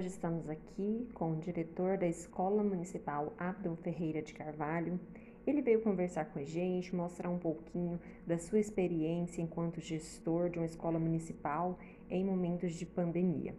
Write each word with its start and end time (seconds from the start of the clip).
Hoje 0.00 0.08
estamos 0.08 0.48
aqui 0.48 1.10
com 1.12 1.32
o 1.32 1.36
diretor 1.36 1.98
da 1.98 2.06
Escola 2.06 2.64
Municipal 2.64 3.34
Abdul 3.36 3.76
Ferreira 3.76 4.22
de 4.22 4.32
Carvalho. 4.32 4.98
Ele 5.46 5.60
veio 5.60 5.82
conversar 5.82 6.24
com 6.24 6.38
a 6.38 6.42
gente, 6.42 6.96
mostrar 6.96 7.28
um 7.28 7.38
pouquinho 7.38 8.00
da 8.26 8.38
sua 8.38 8.58
experiência 8.58 9.42
enquanto 9.42 9.78
gestor 9.78 10.48
de 10.48 10.58
uma 10.58 10.64
escola 10.64 10.98
municipal 10.98 11.78
em 12.08 12.24
momentos 12.24 12.76
de 12.76 12.86
pandemia. 12.86 13.54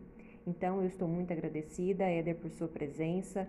Então, 0.48 0.82
eu 0.82 0.88
estou 0.88 1.08
muito 1.08 1.32
agradecida, 1.32 2.06
Éder, 2.06 2.38
por 2.38 2.50
sua 2.50 2.68
presença. 2.68 3.48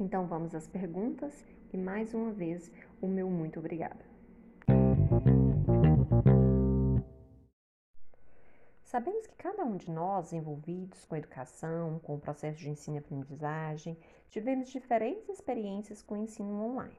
Então, 0.00 0.26
vamos 0.26 0.52
às 0.52 0.66
perguntas 0.66 1.46
e 1.72 1.76
mais 1.76 2.12
uma 2.12 2.32
vez 2.32 2.72
o 3.00 3.06
meu 3.06 3.30
muito 3.30 3.60
obrigada. 3.60 4.09
Sabemos 8.90 9.24
que 9.24 9.36
cada 9.36 9.64
um 9.64 9.76
de 9.76 9.88
nós 9.88 10.32
envolvidos 10.32 11.04
com 11.04 11.14
a 11.14 11.18
educação, 11.18 12.00
com 12.02 12.16
o 12.16 12.18
processo 12.18 12.58
de 12.58 12.68
ensino 12.68 12.96
e 12.96 12.98
aprendizagem, 12.98 13.96
tivemos 14.28 14.68
diferentes 14.68 15.28
experiências 15.28 16.02
com 16.02 16.14
o 16.14 16.16
ensino 16.16 16.60
online. 16.60 16.96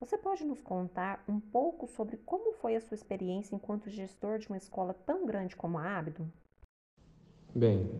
Você 0.00 0.16
pode 0.16 0.42
nos 0.44 0.62
contar 0.62 1.22
um 1.28 1.38
pouco 1.38 1.86
sobre 1.86 2.16
como 2.24 2.54
foi 2.54 2.74
a 2.74 2.80
sua 2.80 2.94
experiência 2.94 3.54
enquanto 3.54 3.90
gestor 3.90 4.38
de 4.38 4.48
uma 4.48 4.56
escola 4.56 4.94
tão 4.94 5.26
grande 5.26 5.54
como 5.54 5.76
a 5.76 5.98
Abdo? 5.98 6.26
Bem, 7.54 7.90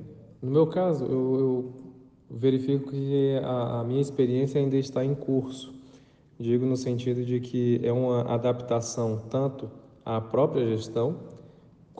no 0.40 0.50
meu 0.50 0.66
caso, 0.66 1.04
eu, 1.04 1.38
eu 1.38 1.74
verifico 2.30 2.88
que 2.88 3.38
a, 3.44 3.80
a 3.80 3.84
minha 3.84 4.00
experiência 4.00 4.58
ainda 4.58 4.78
está 4.78 5.04
em 5.04 5.14
curso. 5.14 5.78
Digo 6.38 6.64
no 6.64 6.74
sentido 6.74 7.22
de 7.22 7.38
que 7.38 7.86
é 7.86 7.92
uma 7.92 8.22
adaptação 8.32 9.18
tanto 9.28 9.70
à 10.06 10.22
própria 10.22 10.64
gestão, 10.64 11.28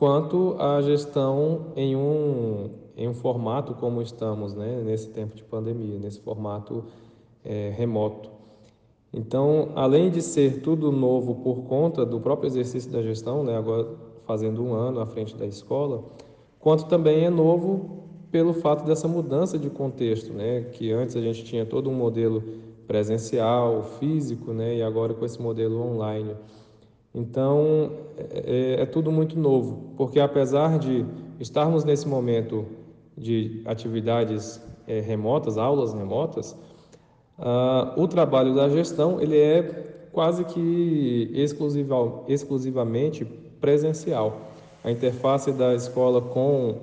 quanto 0.01 0.55
à 0.57 0.81
gestão 0.81 1.67
em 1.75 1.95
um, 1.95 2.71
em 2.97 3.07
um 3.07 3.13
formato 3.13 3.75
como 3.75 4.01
estamos 4.01 4.55
né, 4.55 4.81
nesse 4.83 5.09
tempo 5.09 5.35
de 5.35 5.43
pandemia, 5.43 5.99
nesse 5.99 6.19
formato 6.21 6.85
é, 7.45 7.71
remoto. 7.77 8.31
Então, 9.13 9.69
além 9.75 10.09
de 10.09 10.19
ser 10.19 10.63
tudo 10.63 10.91
novo 10.91 11.35
por 11.35 11.65
conta 11.65 12.03
do 12.03 12.19
próprio 12.19 12.47
exercício 12.47 12.91
da 12.91 13.03
gestão, 13.03 13.43
né, 13.43 13.55
agora 13.55 13.89
fazendo 14.25 14.63
um 14.63 14.73
ano 14.73 15.01
à 15.01 15.05
frente 15.05 15.35
da 15.35 15.45
escola, 15.45 16.03
quanto 16.59 16.85
também 16.85 17.25
é 17.25 17.29
novo 17.29 18.07
pelo 18.31 18.55
fato 18.55 18.83
dessa 18.83 19.07
mudança 19.07 19.55
de 19.59 19.69
contexto, 19.69 20.33
né, 20.33 20.61
que 20.71 20.91
antes 20.91 21.15
a 21.15 21.21
gente 21.21 21.43
tinha 21.43 21.63
todo 21.63 21.91
um 21.91 21.93
modelo 21.93 22.41
presencial, 22.87 23.83
físico, 23.99 24.51
né, 24.51 24.77
e 24.77 24.81
agora 24.81 25.13
com 25.13 25.23
esse 25.23 25.39
modelo 25.39 25.79
online. 25.79 26.35
Então, 27.13 27.91
é, 28.17 28.81
é, 28.81 28.85
tudo 28.85 29.11
muito 29.11 29.37
novo, 29.37 29.93
porque 29.97 30.19
apesar 30.19 30.79
de 30.79 31.05
estarmos 31.39 31.83
nesse 31.83 32.07
momento 32.07 32.65
de 33.17 33.61
atividades 33.65 34.61
é, 34.87 34.99
remotas, 34.99 35.57
aulas 35.57 35.93
remotas, 35.93 36.55
ah, 37.37 37.93
o 37.97 38.07
trabalho 38.07 38.53
da 38.53 38.69
gestão 38.69 39.19
ele 39.19 39.37
é 39.37 40.07
quase 40.11 40.45
que 40.45 41.31
exclusiva, 41.33 42.23
exclusivamente 42.27 43.25
presencial. 43.59 44.41
A 44.83 44.91
interface 44.91 45.51
da 45.51 45.73
escola 45.73 46.21
com 46.21 46.75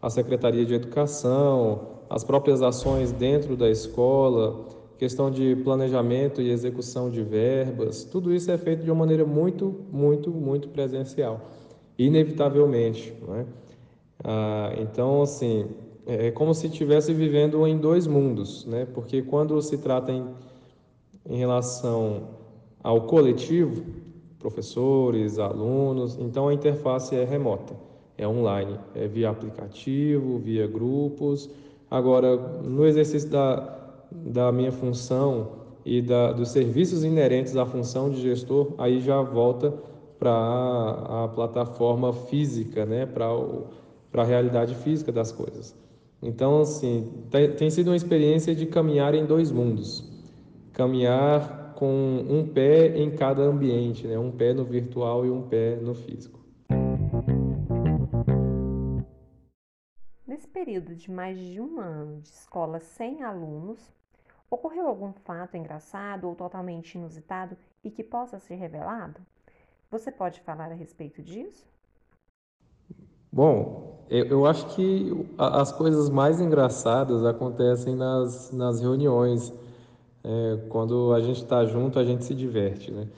a 0.00 0.10
Secretaria 0.10 0.64
de 0.64 0.74
Educação, 0.74 1.88
as 2.10 2.24
próprias 2.24 2.62
ações 2.62 3.12
dentro 3.12 3.56
da 3.56 3.70
escola, 3.70 4.66
questão 5.02 5.32
de 5.32 5.56
planejamento 5.56 6.40
e 6.40 6.48
execução 6.48 7.10
de 7.10 7.24
verbas, 7.24 8.04
tudo 8.04 8.32
isso 8.32 8.52
é 8.52 8.56
feito 8.56 8.84
de 8.84 8.90
uma 8.92 9.00
maneira 9.00 9.24
muito, 9.24 9.80
muito, 9.90 10.30
muito 10.30 10.68
presencial, 10.68 11.40
inevitavelmente. 11.98 13.12
É? 13.36 13.44
Ah, 14.22 14.72
então, 14.78 15.22
assim, 15.22 15.66
é 16.06 16.30
como 16.30 16.54
se 16.54 16.68
estivesse 16.68 17.12
vivendo 17.12 17.66
em 17.66 17.76
dois 17.78 18.06
mundos, 18.06 18.64
né? 18.64 18.86
porque 18.94 19.22
quando 19.22 19.60
se 19.60 19.76
trata 19.76 20.12
em, 20.12 20.24
em 21.28 21.36
relação 21.36 22.28
ao 22.80 23.00
coletivo, 23.00 23.82
professores, 24.38 25.36
alunos, 25.36 26.16
então 26.16 26.46
a 26.46 26.54
interface 26.54 27.16
é 27.16 27.24
remota, 27.24 27.74
é 28.16 28.28
online, 28.28 28.78
é 28.94 29.08
via 29.08 29.30
aplicativo, 29.30 30.38
via 30.38 30.68
grupos. 30.68 31.50
Agora, 31.90 32.36
no 32.36 32.86
exercício 32.86 33.28
da 33.28 33.81
da 34.12 34.52
minha 34.52 34.72
função 34.72 35.62
e 35.84 36.00
da, 36.00 36.32
dos 36.32 36.50
serviços 36.50 37.04
inerentes 37.04 37.56
à 37.56 37.66
função 37.66 38.10
de 38.10 38.20
gestor, 38.20 38.74
aí 38.78 39.00
já 39.00 39.20
volta 39.20 39.72
para 40.18 40.30
a, 40.30 41.28
plataforma 41.34 42.12
física, 42.12 42.86
né? 42.86 43.06
para 43.06 43.26
a 44.22 44.24
realidade 44.24 44.74
física 44.76 45.10
das 45.10 45.32
coisas. 45.32 45.76
Então, 46.22 46.60
assim, 46.60 47.26
tem, 47.30 47.50
tem 47.52 47.70
sido 47.70 47.88
uma 47.88 47.96
experiência 47.96 48.54
de 48.54 48.66
caminhar 48.66 49.14
em 49.14 49.26
dois 49.26 49.50
mundos. 49.50 50.08
Caminhar 50.72 51.74
com 51.74 52.24
um 52.28 52.46
pé 52.46 52.96
em 52.96 53.10
cada 53.10 53.42
ambiente, 53.42 54.06
né? 54.06 54.16
um 54.16 54.30
pé 54.30 54.54
no 54.54 54.64
virtual 54.64 55.26
e 55.26 55.30
um 55.30 55.42
pé 55.42 55.74
no 55.82 55.94
físico. 55.94 56.38
Nesse 60.24 60.46
período 60.46 60.94
de 60.94 61.10
mais 61.10 61.36
de 61.36 61.60
um 61.60 61.80
ano 61.80 62.20
de 62.20 62.28
escola 62.28 62.78
sem 62.78 63.24
alunos, 63.24 63.92
Ocorreu 64.52 64.86
algum 64.86 65.14
fato 65.14 65.56
engraçado 65.56 66.28
ou 66.28 66.34
totalmente 66.34 66.96
inusitado 66.96 67.56
e 67.82 67.90
que 67.90 68.04
possa 68.04 68.38
ser 68.38 68.56
revelado? 68.56 69.18
Você 69.90 70.12
pode 70.12 70.42
falar 70.42 70.70
a 70.70 70.74
respeito 70.74 71.22
disso? 71.22 71.66
Bom, 73.32 74.04
eu, 74.10 74.26
eu 74.26 74.46
acho 74.46 74.66
que 74.74 75.10
as 75.38 75.72
coisas 75.72 76.10
mais 76.10 76.38
engraçadas 76.38 77.24
acontecem 77.24 77.96
nas, 77.96 78.52
nas 78.52 78.78
reuniões. 78.78 79.50
É, 80.22 80.58
quando 80.68 81.14
a 81.14 81.20
gente 81.22 81.42
está 81.42 81.64
junto, 81.64 81.98
a 81.98 82.04
gente 82.04 82.22
se 82.22 82.34
diverte, 82.34 82.90
né? 82.90 83.08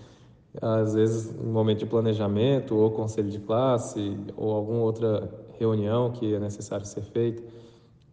Às 0.63 0.95
vezes, 0.95 1.37
no 1.37 1.53
momento 1.53 1.81
de 1.81 1.87
planejamento, 1.87 2.77
ou 2.77 2.93
conselho 2.93 3.29
de 3.29 3.41
classe, 3.41 4.17
ou 4.37 4.53
alguma 4.53 4.83
outra 4.83 5.29
reunião 5.59 6.13
que 6.13 6.33
é 6.33 6.39
necessário 6.39 6.87
ser 6.87 7.03
feita, 7.03 7.43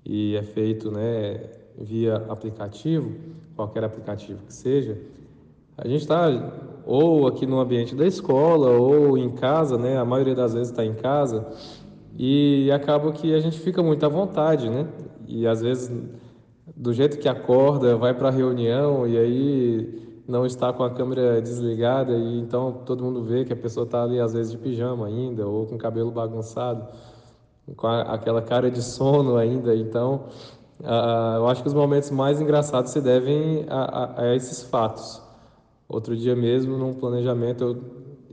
e 0.03 0.35
é 0.35 0.41
feito, 0.41 0.89
né, 0.89 1.60
via 1.77 2.17
aplicativo, 2.29 3.15
qualquer 3.55 3.83
aplicativo 3.83 4.39
que 4.45 4.53
seja, 4.53 4.97
a 5.77 5.87
gente 5.87 6.01
está 6.01 6.27
ou 6.85 7.27
aqui 7.27 7.45
no 7.45 7.59
ambiente 7.59 7.95
da 7.95 8.05
escola 8.05 8.69
ou 8.71 9.17
em 9.17 9.31
casa, 9.31 9.77
né? 9.77 9.97
A 9.97 10.05
maioria 10.05 10.35
das 10.35 10.53
vezes 10.53 10.69
está 10.69 10.85
em 10.85 10.93
casa 10.93 11.45
e 12.17 12.71
acaba 12.71 13.11
que 13.11 13.33
a 13.33 13.39
gente 13.39 13.59
fica 13.59 13.81
muito 13.81 14.05
à 14.05 14.09
vontade, 14.09 14.69
né? 14.69 14.87
E 15.27 15.47
às 15.47 15.61
vezes 15.61 15.91
do 16.75 16.93
jeito 16.93 17.17
que 17.17 17.29
acorda, 17.29 17.95
vai 17.95 18.13
para 18.13 18.29
a 18.29 18.31
reunião 18.31 19.07
e 19.07 19.17
aí 19.17 20.21
não 20.27 20.45
está 20.45 20.71
com 20.71 20.83
a 20.83 20.89
câmera 20.89 21.41
desligada 21.41 22.13
e 22.13 22.39
então 22.39 22.81
todo 22.85 23.03
mundo 23.03 23.23
vê 23.23 23.43
que 23.43 23.53
a 23.53 23.55
pessoa 23.55 23.85
está 23.85 24.03
ali 24.03 24.19
às 24.19 24.33
vezes 24.33 24.51
de 24.51 24.57
pijama 24.57 25.07
ainda 25.07 25.47
ou 25.47 25.65
com 25.65 25.77
cabelo 25.77 26.11
bagunçado, 26.11 26.87
com 27.75 27.87
a, 27.87 28.01
aquela 28.01 28.41
cara 28.41 28.71
de 28.71 28.81
sono 28.81 29.35
ainda. 29.37 29.75
Então 29.75 30.25
Uh, 30.81 31.37
eu 31.37 31.47
acho 31.47 31.61
que 31.61 31.67
os 31.67 31.73
momentos 31.75 32.09
mais 32.09 32.41
engraçados 32.41 32.91
se 32.91 32.99
devem 32.99 33.65
a, 33.69 33.81
a, 33.81 34.21
a, 34.23 34.35
esses 34.35 34.63
fatos. 34.63 35.21
Outro 35.87 36.15
dia 36.15 36.35
mesmo, 36.35 36.75
num 36.75 36.93
planejamento, 36.93 37.63
eu 37.63 37.77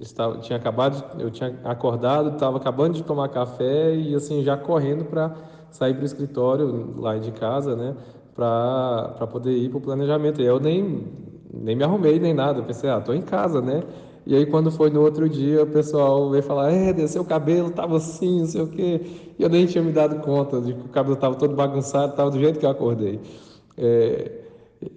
estava, 0.01 0.39
tinha 0.39 0.57
acabado, 0.59 1.05
eu 1.21 1.31
tinha 1.31 1.59
acordado, 1.65 2.35
estava 2.35 2.57
acabando 2.57 2.95
de 2.95 3.03
tomar 3.03 3.29
café 3.29 3.95
e 3.95 4.15
assim 4.15 4.43
já 4.43 4.57
correndo 4.57 5.05
para 5.05 5.37
sair 5.71 5.93
para 5.93 6.03
o 6.03 6.07
escritório 6.07 6.99
lá 6.99 7.19
de 7.19 7.33
casa, 7.33 7.77
né, 7.77 7.95
para 8.35 9.27
poder 9.31 9.53
ir 9.53 9.69
para 9.69 9.79
o 9.79 9.81
planejamento. 9.81 10.41
E 10.41 10.47
eu 10.47 10.59
nem 10.59 11.07
nem 11.53 11.75
me 11.77 11.85
arrumei 11.85 12.19
nem 12.19 12.33
nada, 12.33 12.61
eu 12.61 12.65
pensei, 12.65 12.89
ah, 12.89 13.01
tô 13.01 13.13
em 13.13 13.23
casa, 13.23 13.61
né? 13.61 13.83
E 14.29 14.37
aí, 14.37 14.45
quando 14.45 14.71
foi 14.71 14.91
no 14.91 15.01
outro 15.01 15.27
dia, 15.27 15.63
o 15.63 15.67
pessoal 15.67 16.29
veio 16.29 16.43
falar: 16.43 16.71
É, 16.71 17.07
seu 17.07 17.25
cabelo 17.25 17.69
estava 17.69 17.97
assim, 17.97 18.41
não 18.41 18.47
sei 18.47 18.61
o 18.61 18.67
quê. 18.67 19.01
E 19.39 19.43
eu 19.43 19.49
nem 19.49 19.65
tinha 19.65 19.83
me 19.83 19.91
dado 19.91 20.21
conta 20.21 20.61
de 20.61 20.75
que 20.75 20.85
o 20.85 20.89
cabelo 20.91 21.15
estava 21.15 21.35
todo 21.35 21.57
bagunçado, 21.57 22.11
estava 22.11 22.31
do 22.31 22.39
jeito 22.39 22.59
que 22.59 22.67
eu 22.67 22.69
acordei. 22.69 23.19
É, 23.79 24.31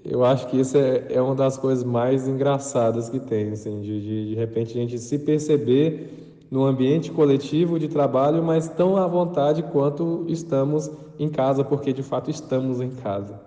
eu 0.03 0.25
acho 0.25 0.47
que 0.47 0.59
isso 0.59 0.75
é, 0.75 1.05
é, 1.13 1.21
uma 1.21 1.33
das 1.33 1.57
coisas 1.57 1.81
mais 1.81 2.27
engraçadas 2.27 3.07
que 3.07 3.21
tem, 3.21 3.51
assim, 3.51 3.79
de, 3.79 4.01
de, 4.01 4.29
de 4.31 4.35
repente 4.35 4.77
a 4.77 4.81
gente 4.81 4.99
se 4.99 5.17
perceber 5.17 6.43
no 6.51 6.65
ambiente 6.65 7.09
coletivo 7.09 7.79
de 7.79 7.87
trabalho, 7.87 8.43
mas 8.43 8.67
tão 8.67 8.97
à 8.97 9.07
vontade 9.07 9.63
quanto 9.63 10.25
estamos 10.27 10.91
em 11.17 11.29
casa, 11.29 11.63
porque 11.63 11.93
de 11.93 12.03
fato 12.03 12.29
estamos 12.29 12.81
em 12.81 12.89
casa. 12.89 13.39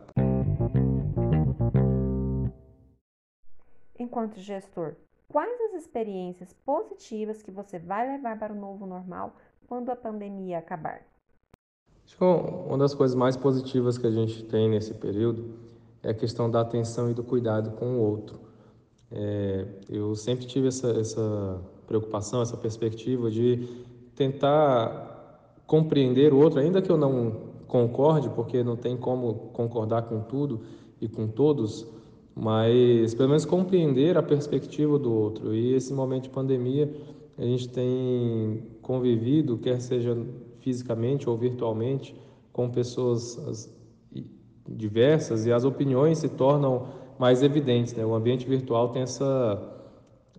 Enquanto 3.99 4.41
gestor, 4.41 4.94
Quais 5.29 5.61
as 5.62 5.82
experiências 5.82 6.53
positivas 6.65 7.43
que 7.43 7.50
você 7.50 7.79
vai 7.79 8.06
levar 8.06 8.38
para 8.38 8.53
o 8.53 8.56
novo 8.56 8.87
normal 8.87 9.35
quando 9.67 9.91
a 9.91 9.97
pandemia 9.97 10.59
acabar? 10.59 11.03
Acho 12.05 12.17
que 12.17 12.25
uma 12.25 12.79
das 12.79 12.94
coisas 12.94 13.17
mais 13.17 13.37
positivas 13.37 13.97
que 13.97 14.06
a 14.06 14.11
gente 14.11 14.44
tem 14.44 14.69
nesse 14.69 14.94
período 14.94 15.59
é 16.03 16.11
a 16.11 16.15
questão 16.15 16.50
da 16.50 16.61
atenção 16.61 17.11
e 17.11 17.15
do 17.15 17.25
cuidado 17.25 17.73
com 17.73 17.97
o 17.97 18.00
outro. 18.00 18.38
É, 19.11 19.67
eu 19.88 20.15
sempre 20.15 20.47
tive 20.47 20.69
essa, 20.69 20.91
essa 20.91 21.61
preocupação, 21.87 22.43
essa 22.43 22.56
perspectiva 22.56 23.31
de 23.31 23.85
tentar 24.15 25.61
compreender 25.67 26.32
o 26.32 26.38
outro, 26.38 26.61
ainda 26.61 26.82
que 26.82 26.91
eu 26.91 26.97
não 26.97 27.55
concorde, 27.67 28.29
porque 28.31 28.62
não 28.62 28.76
tem 28.76 28.97
como 28.97 29.35
concordar 29.53 30.03
com 30.03 30.21
tudo 30.21 30.61
e 31.00 31.09
com 31.09 31.26
todos, 31.26 31.87
mas 32.35 33.15
pelo 33.15 33.29
menos 33.29 33.45
compreender 33.45 34.17
a 34.17 34.23
perspectiva 34.23 34.99
do 34.99 35.13
outro. 35.13 35.55
E 35.55 35.75
esse 35.75 35.93
momento 35.93 36.25
de 36.25 36.31
pandemia, 36.31 36.93
a 37.39 37.43
gente 37.43 37.69
tem 37.69 38.63
convivido, 38.83 39.59
quer 39.59 39.81
seja 39.81 40.17
fisicamente 40.61 41.29
ou 41.29 41.37
virtualmente, 41.37 42.15
com 42.53 42.69
pessoas 42.71 43.73
diversas 44.69 45.47
e 45.47 45.53
as 45.53 45.65
opiniões 45.65 46.19
se 46.19 46.29
tornam 46.29 46.89
mais 47.19 47.43
evidentes. 47.43 47.95
Né? 47.95 48.05
O 48.05 48.15
ambiente 48.15 48.47
virtual 48.47 48.89
tem 48.89 49.03
essa 49.03 49.71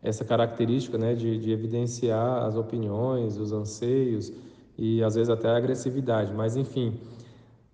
essa 0.05 0.23
característica 0.23 0.99
né, 0.99 1.15
de, 1.15 1.39
de 1.39 1.51
evidenciar 1.51 2.43
as 2.45 2.55
opiniões, 2.55 3.37
os 3.37 3.51
anseios 3.51 4.31
e 4.77 5.03
às 5.03 5.15
vezes 5.15 5.31
até 5.31 5.49
a 5.49 5.57
agressividade. 5.57 6.31
Mas, 6.31 6.55
enfim, 6.55 6.99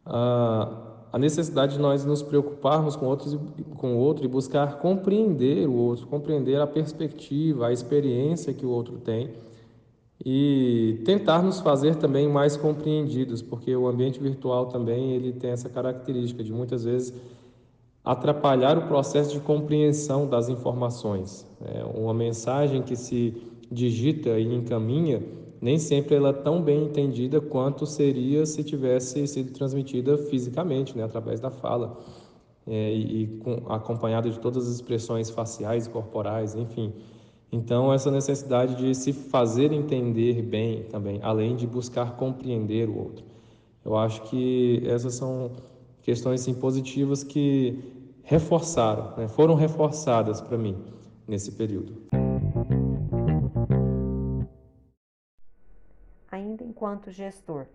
a, 0.05 0.90
a 1.11 1.19
necessidade 1.19 1.73
de 1.73 1.79
nós 1.79 2.05
nos 2.05 2.21
preocuparmos 2.21 2.95
com, 2.95 3.05
outros, 3.05 3.37
com 3.77 3.95
o 3.95 3.97
outro 3.97 4.23
e 4.23 4.27
buscar 4.27 4.77
compreender 4.79 5.67
o 5.67 5.73
outro, 5.73 6.07
compreender 6.07 6.59
a 6.61 6.67
perspectiva, 6.67 7.67
a 7.67 7.73
experiência 7.73 8.53
que 8.53 8.65
o 8.65 8.69
outro 8.69 8.97
tem 8.97 9.29
e 10.23 11.01
tentar 11.03 11.41
nos 11.41 11.59
fazer 11.59 11.95
também 11.95 12.29
mais 12.29 12.55
compreendidos, 12.55 13.41
porque 13.41 13.75
o 13.75 13.87
ambiente 13.87 14.19
virtual 14.19 14.67
também 14.67 15.11
ele 15.11 15.33
tem 15.33 15.49
essa 15.49 15.67
característica 15.67 16.43
de 16.43 16.53
muitas 16.53 16.85
vezes 16.85 17.13
atrapalhar 18.05 18.77
o 18.77 18.87
processo 18.87 19.33
de 19.33 19.39
compreensão 19.39 20.27
das 20.27 20.47
informações. 20.47 21.45
É 21.63 21.83
uma 21.83 22.13
mensagem 22.13 22.81
que 22.81 22.95
se 22.95 23.35
digita 23.71 24.39
e 24.39 24.53
encaminha, 24.53 25.23
nem 25.61 25.77
sempre 25.77 26.15
ela 26.15 26.29
é 26.29 26.33
tão 26.33 26.61
bem 26.61 26.85
entendida 26.85 27.39
quanto 27.39 27.85
seria 27.85 28.45
se 28.45 28.63
tivesse 28.63 29.27
sido 29.27 29.51
transmitida 29.51 30.17
fisicamente, 30.17 30.97
né, 30.97 31.03
através 31.03 31.39
da 31.39 31.51
fala, 31.51 31.99
é, 32.65 32.93
e, 32.93 33.23
e 33.23 33.27
com, 33.37 33.71
acompanhada 33.71 34.29
de 34.29 34.39
todas 34.39 34.67
as 34.67 34.75
expressões 34.75 35.29
faciais, 35.29 35.87
corporais, 35.87 36.55
enfim. 36.55 36.91
Então, 37.51 37.93
essa 37.93 38.09
necessidade 38.09 38.75
de 38.75 38.95
se 38.95 39.13
fazer 39.13 39.71
entender 39.71 40.41
bem 40.41 40.83
também, 40.83 41.19
além 41.21 41.55
de 41.55 41.67
buscar 41.67 42.15
compreender 42.15 42.89
o 42.89 42.97
outro. 42.97 43.25
Eu 43.83 43.97
acho 43.97 44.21
que 44.23 44.81
essas 44.85 45.15
são 45.15 45.51
questões 46.01 46.47
positivas 46.47 47.23
que 47.23 47.77
reforçaram, 48.23 49.15
né, 49.17 49.27
foram 49.27 49.53
reforçadas 49.53 50.41
para 50.41 50.57
mim 50.57 50.75
nesse 51.27 51.51
período. 51.51 52.20
Enquanto 56.91 57.09
gestor, 57.09 57.65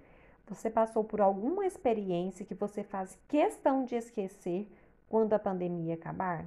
você 0.47 0.69
passou 0.69 1.03
por 1.03 1.21
alguma 1.21 1.65
experiência 1.65 2.45
que 2.45 2.55
você 2.55 2.83
faz 2.83 3.19
questão 3.27 3.85
de 3.85 3.95
esquecer 3.95 4.69
quando 5.09 5.33
a 5.33 5.39
pandemia 5.39 5.95
acabar? 5.95 6.45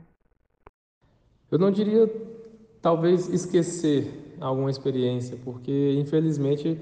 Eu 1.52 1.58
não 1.58 1.72
diria 1.72 2.08
talvez 2.80 3.28
esquecer 3.28 4.36
alguma 4.40 4.70
experiência, 4.70 5.36
porque 5.44 5.96
infelizmente 6.00 6.78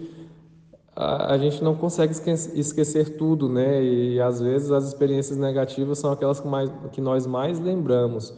a, 0.93 1.33
a 1.33 1.37
gente 1.37 1.63
não 1.63 1.73
consegue 1.73 2.11
esquecer 2.11 3.17
tudo, 3.17 3.47
né? 3.47 3.81
E 3.81 4.19
às 4.19 4.41
vezes 4.41 4.69
as 4.71 4.85
experiências 4.85 5.37
negativas 5.37 5.99
são 5.99 6.11
aquelas 6.11 6.41
que, 6.41 6.47
mais, 6.47 6.69
que 6.91 6.99
nós 6.99 7.25
mais 7.25 7.59
lembramos. 7.59 8.33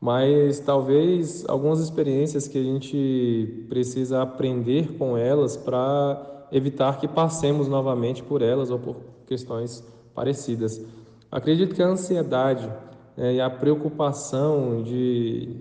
Mas 0.00 0.58
talvez 0.58 1.44
algumas 1.48 1.78
experiências 1.78 2.48
que 2.48 2.58
a 2.58 2.62
gente 2.62 3.66
precisa 3.68 4.22
aprender 4.22 4.96
com 4.96 5.16
elas 5.16 5.56
para 5.56 6.39
evitar 6.52 6.98
que 6.98 7.08
passemos 7.08 7.68
novamente 7.68 8.22
por 8.22 8.42
elas 8.42 8.70
ou 8.70 8.78
por 8.78 8.96
questões 9.26 9.84
parecidas. 10.14 10.84
Acredito 11.30 11.74
que 11.74 11.82
a 11.82 11.86
ansiedade 11.86 12.70
né, 13.16 13.34
e 13.34 13.40
a 13.40 13.48
preocupação 13.48 14.82
de, 14.82 15.56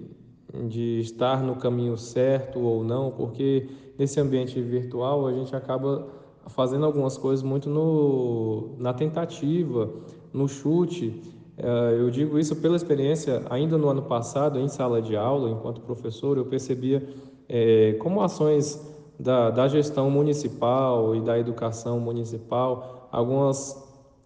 de 0.67 0.99
estar 0.99 1.43
no 1.43 1.55
caminho 1.55 1.97
certo 1.97 2.59
ou 2.59 2.83
não, 2.83 3.11
porque 3.11 3.69
nesse 3.97 4.19
ambiente 4.19 4.59
virtual 4.61 5.27
a 5.27 5.33
gente 5.33 5.55
acaba 5.55 6.07
fazendo 6.47 6.85
algumas 6.85 7.17
coisas 7.17 7.43
muito 7.43 7.69
no, 7.69 8.75
na 8.77 8.93
tentativa, 8.93 9.89
no 10.33 10.47
chute. 10.47 11.21
Eh, 11.57 11.97
eu 11.99 12.09
digo 12.09 12.39
isso 12.39 12.55
pela 12.55 12.75
experiência, 12.75 13.43
ainda 13.49 13.77
no 13.77 13.87
ano 13.89 14.01
passado, 14.01 14.59
em 14.59 14.67
sala 14.67 15.01
de 15.01 15.15
aula, 15.15 15.49
enquanto 15.49 15.81
professor, 15.81 16.37
eu 16.37 16.45
percebia 16.45 17.07
é, 17.47 17.93
como 17.99 18.21
ações 18.21 18.79
da, 19.19 19.49
da 19.49 19.67
gestão 19.67 20.09
municipal 20.09 21.15
e 21.15 21.21
da 21.21 21.37
educação 21.37 21.99
municipal, 21.99 23.09
algumas 23.11 23.85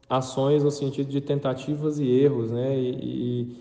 ações 0.09 0.63
no 0.63 0.71
sentido 0.71 1.09
de 1.09 1.19
tentativas 1.19 1.99
e 1.99 2.07
erros, 2.07 2.51
né? 2.51 2.77
E, 2.77 3.57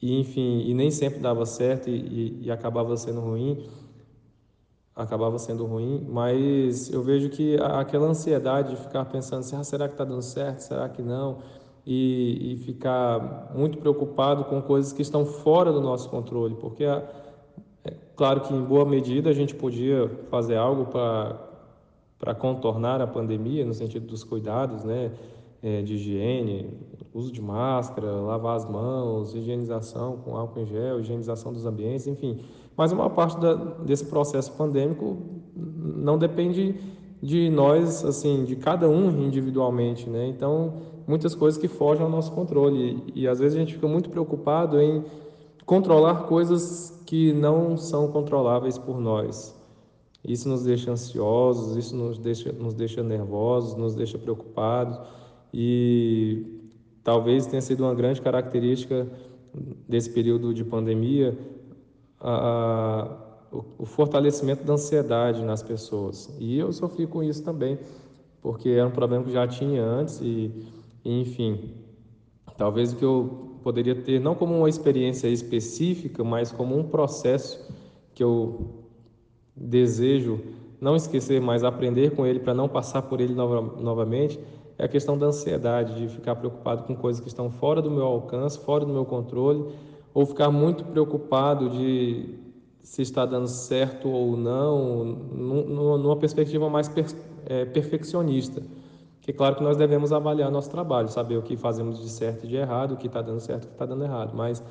e, 0.00 0.18
enfim, 0.20 0.62
e 0.66 0.72
nem 0.72 0.90
sempre 0.90 1.20
dava 1.20 1.44
certo 1.44 1.90
e, 1.90 2.40
e 2.42 2.50
acabava 2.50 2.96
sendo 2.96 3.20
ruim 3.20 3.68
acabava 4.94 5.38
sendo 5.38 5.64
ruim, 5.64 6.06
mas 6.08 6.92
eu 6.92 7.02
vejo 7.02 7.30
que 7.30 7.56
aquela 7.60 8.06
ansiedade 8.06 8.70
de 8.70 8.76
ficar 8.76 9.04
pensando 9.06 9.40
assim, 9.40 9.56
ah, 9.56 9.64
será 9.64 9.88
que 9.88 9.94
está 9.94 10.04
dando 10.04 10.22
certo, 10.22 10.60
será 10.60 10.88
que 10.88 11.00
não, 11.00 11.38
e, 11.86 12.54
e, 12.54 12.56
ficar 12.64 13.50
muito 13.54 13.78
preocupado 13.78 14.44
com 14.44 14.60
coisas 14.60 14.92
que 14.92 15.00
estão 15.00 15.24
fora 15.24 15.72
do 15.72 15.80
nosso 15.80 16.08
controle, 16.10 16.54
porque 16.56 16.84
é 16.84 17.02
claro 18.20 18.42
que 18.42 18.52
em 18.52 18.62
boa 18.62 18.84
medida 18.84 19.30
a 19.30 19.32
gente 19.32 19.54
podia 19.54 20.06
fazer 20.30 20.54
algo 20.54 20.84
para 20.84 22.34
contornar 22.34 23.00
a 23.00 23.06
pandemia 23.06 23.64
no 23.64 23.72
sentido 23.72 24.06
dos 24.06 24.22
cuidados, 24.22 24.84
né, 24.84 25.10
é, 25.62 25.80
de 25.80 25.94
higiene, 25.94 26.68
uso 27.14 27.32
de 27.32 27.40
máscara, 27.40 28.12
lavar 28.12 28.56
as 28.56 28.68
mãos, 28.68 29.34
higienização 29.34 30.18
com 30.18 30.36
álcool 30.36 30.60
em 30.60 30.66
gel, 30.66 31.00
higienização 31.00 31.50
dos 31.50 31.64
ambientes, 31.64 32.06
enfim, 32.06 32.40
mas 32.76 32.92
uma 32.92 33.08
parte 33.08 33.40
da, 33.40 33.54
desse 33.54 34.04
processo 34.04 34.52
pandêmico 34.52 35.16
não 35.56 36.18
depende 36.18 36.74
de 37.22 37.48
nós, 37.48 38.04
assim, 38.04 38.44
de 38.44 38.54
cada 38.54 38.86
um 38.86 39.18
individualmente, 39.22 40.10
né? 40.10 40.26
Então, 40.26 40.74
muitas 41.06 41.34
coisas 41.34 41.58
que 41.58 41.68
fogem 41.68 42.04
ao 42.04 42.10
nosso 42.10 42.32
controle. 42.32 43.02
E, 43.14 43.22
e 43.22 43.28
às 43.28 43.38
vezes 43.38 43.56
a 43.56 43.60
gente 43.60 43.74
fica 43.74 43.88
muito 43.88 44.10
preocupado 44.10 44.78
em 44.78 45.04
controlar 45.70 46.24
coisas 46.24 47.00
que 47.06 47.32
não 47.32 47.76
são 47.76 48.10
controláveis 48.10 48.76
por 48.76 49.00
nós. 49.00 49.56
Isso 50.24 50.48
nos 50.48 50.64
deixa 50.64 50.90
ansiosos, 50.90 51.76
isso 51.76 51.94
nos 51.94 52.18
deixa, 52.18 52.50
nos 52.50 52.74
deixa 52.74 53.04
nervosos, 53.04 53.76
nos 53.76 53.94
deixa 53.94 54.18
preocupados 54.18 54.98
e 55.54 56.44
talvez 57.04 57.46
tenha 57.46 57.62
sido 57.62 57.84
uma 57.84 57.94
grande 57.94 58.20
característica 58.20 59.06
desse 59.88 60.10
período 60.10 60.52
de 60.52 60.64
pandemia 60.64 61.38
a, 62.18 63.16
o, 63.52 63.64
o 63.78 63.86
fortalecimento 63.86 64.64
da 64.64 64.72
ansiedade 64.72 65.40
nas 65.44 65.62
pessoas. 65.62 66.34
E 66.40 66.58
eu 66.58 66.72
sofri 66.72 67.06
com 67.06 67.22
isso 67.22 67.44
também, 67.44 67.78
porque 68.42 68.70
era 68.70 68.88
um 68.88 68.90
problema 68.90 69.22
que 69.22 69.30
já 69.30 69.46
tinha 69.46 69.84
antes 69.84 70.20
e, 70.20 70.50
e 71.04 71.20
enfim, 71.20 71.76
talvez 72.56 72.92
o 72.92 72.96
que 72.96 73.04
eu 73.04 73.49
poderia 73.62 73.94
ter 73.94 74.20
não 74.20 74.34
como 74.34 74.56
uma 74.56 74.68
experiência 74.68 75.28
específica, 75.28 76.24
mas 76.24 76.50
como 76.50 76.76
um 76.76 76.82
processo 76.84 77.72
que 78.14 78.22
eu 78.22 78.70
desejo 79.56 80.40
não 80.80 80.96
esquecer, 80.96 81.40
mas 81.40 81.62
aprender 81.62 82.12
com 82.12 82.26
ele 82.26 82.40
para 82.40 82.54
não 82.54 82.68
passar 82.68 83.02
por 83.02 83.20
ele 83.20 83.34
nova, 83.34 83.60
novamente, 83.80 84.40
é 84.78 84.84
a 84.84 84.88
questão 84.88 85.18
da 85.18 85.26
ansiedade, 85.26 85.94
de 85.94 86.08
ficar 86.08 86.34
preocupado 86.36 86.84
com 86.84 86.96
coisas 86.96 87.20
que 87.20 87.28
estão 87.28 87.50
fora 87.50 87.82
do 87.82 87.90
meu 87.90 88.04
alcance, 88.04 88.58
fora 88.58 88.84
do 88.84 88.92
meu 88.92 89.04
controle 89.04 89.66
ou 90.14 90.24
ficar 90.26 90.50
muito 90.50 90.84
preocupado 90.84 91.68
de 91.68 92.34
se 92.82 93.02
está 93.02 93.24
dando 93.24 93.46
certo 93.46 94.08
ou 94.08 94.36
não, 94.36 95.04
numa 95.04 96.16
perspectiva 96.16 96.68
mais 96.68 96.88
per, 96.88 97.06
é, 97.46 97.64
perfeccionista. 97.64 98.62
Que 99.20 99.32
claro 99.32 99.56
que 99.56 99.62
nós 99.62 99.76
devemos 99.76 100.12
avaliar 100.12 100.50
nosso 100.50 100.70
trabalho, 100.70 101.08
saber 101.08 101.36
o 101.36 101.42
que 101.42 101.56
fazemos 101.56 102.00
de 102.00 102.08
certo 102.08 102.44
e 102.44 102.48
de 102.48 102.56
errado, 102.56 102.94
o 102.94 102.96
que 102.96 103.06
está 103.06 103.20
dando 103.20 103.40
certo 103.40 103.64
e 103.64 103.66
o 103.66 103.68
que 103.68 103.74
está 103.74 103.86
dando 103.86 104.02
errado. 104.04 104.32
Mas, 104.34 104.62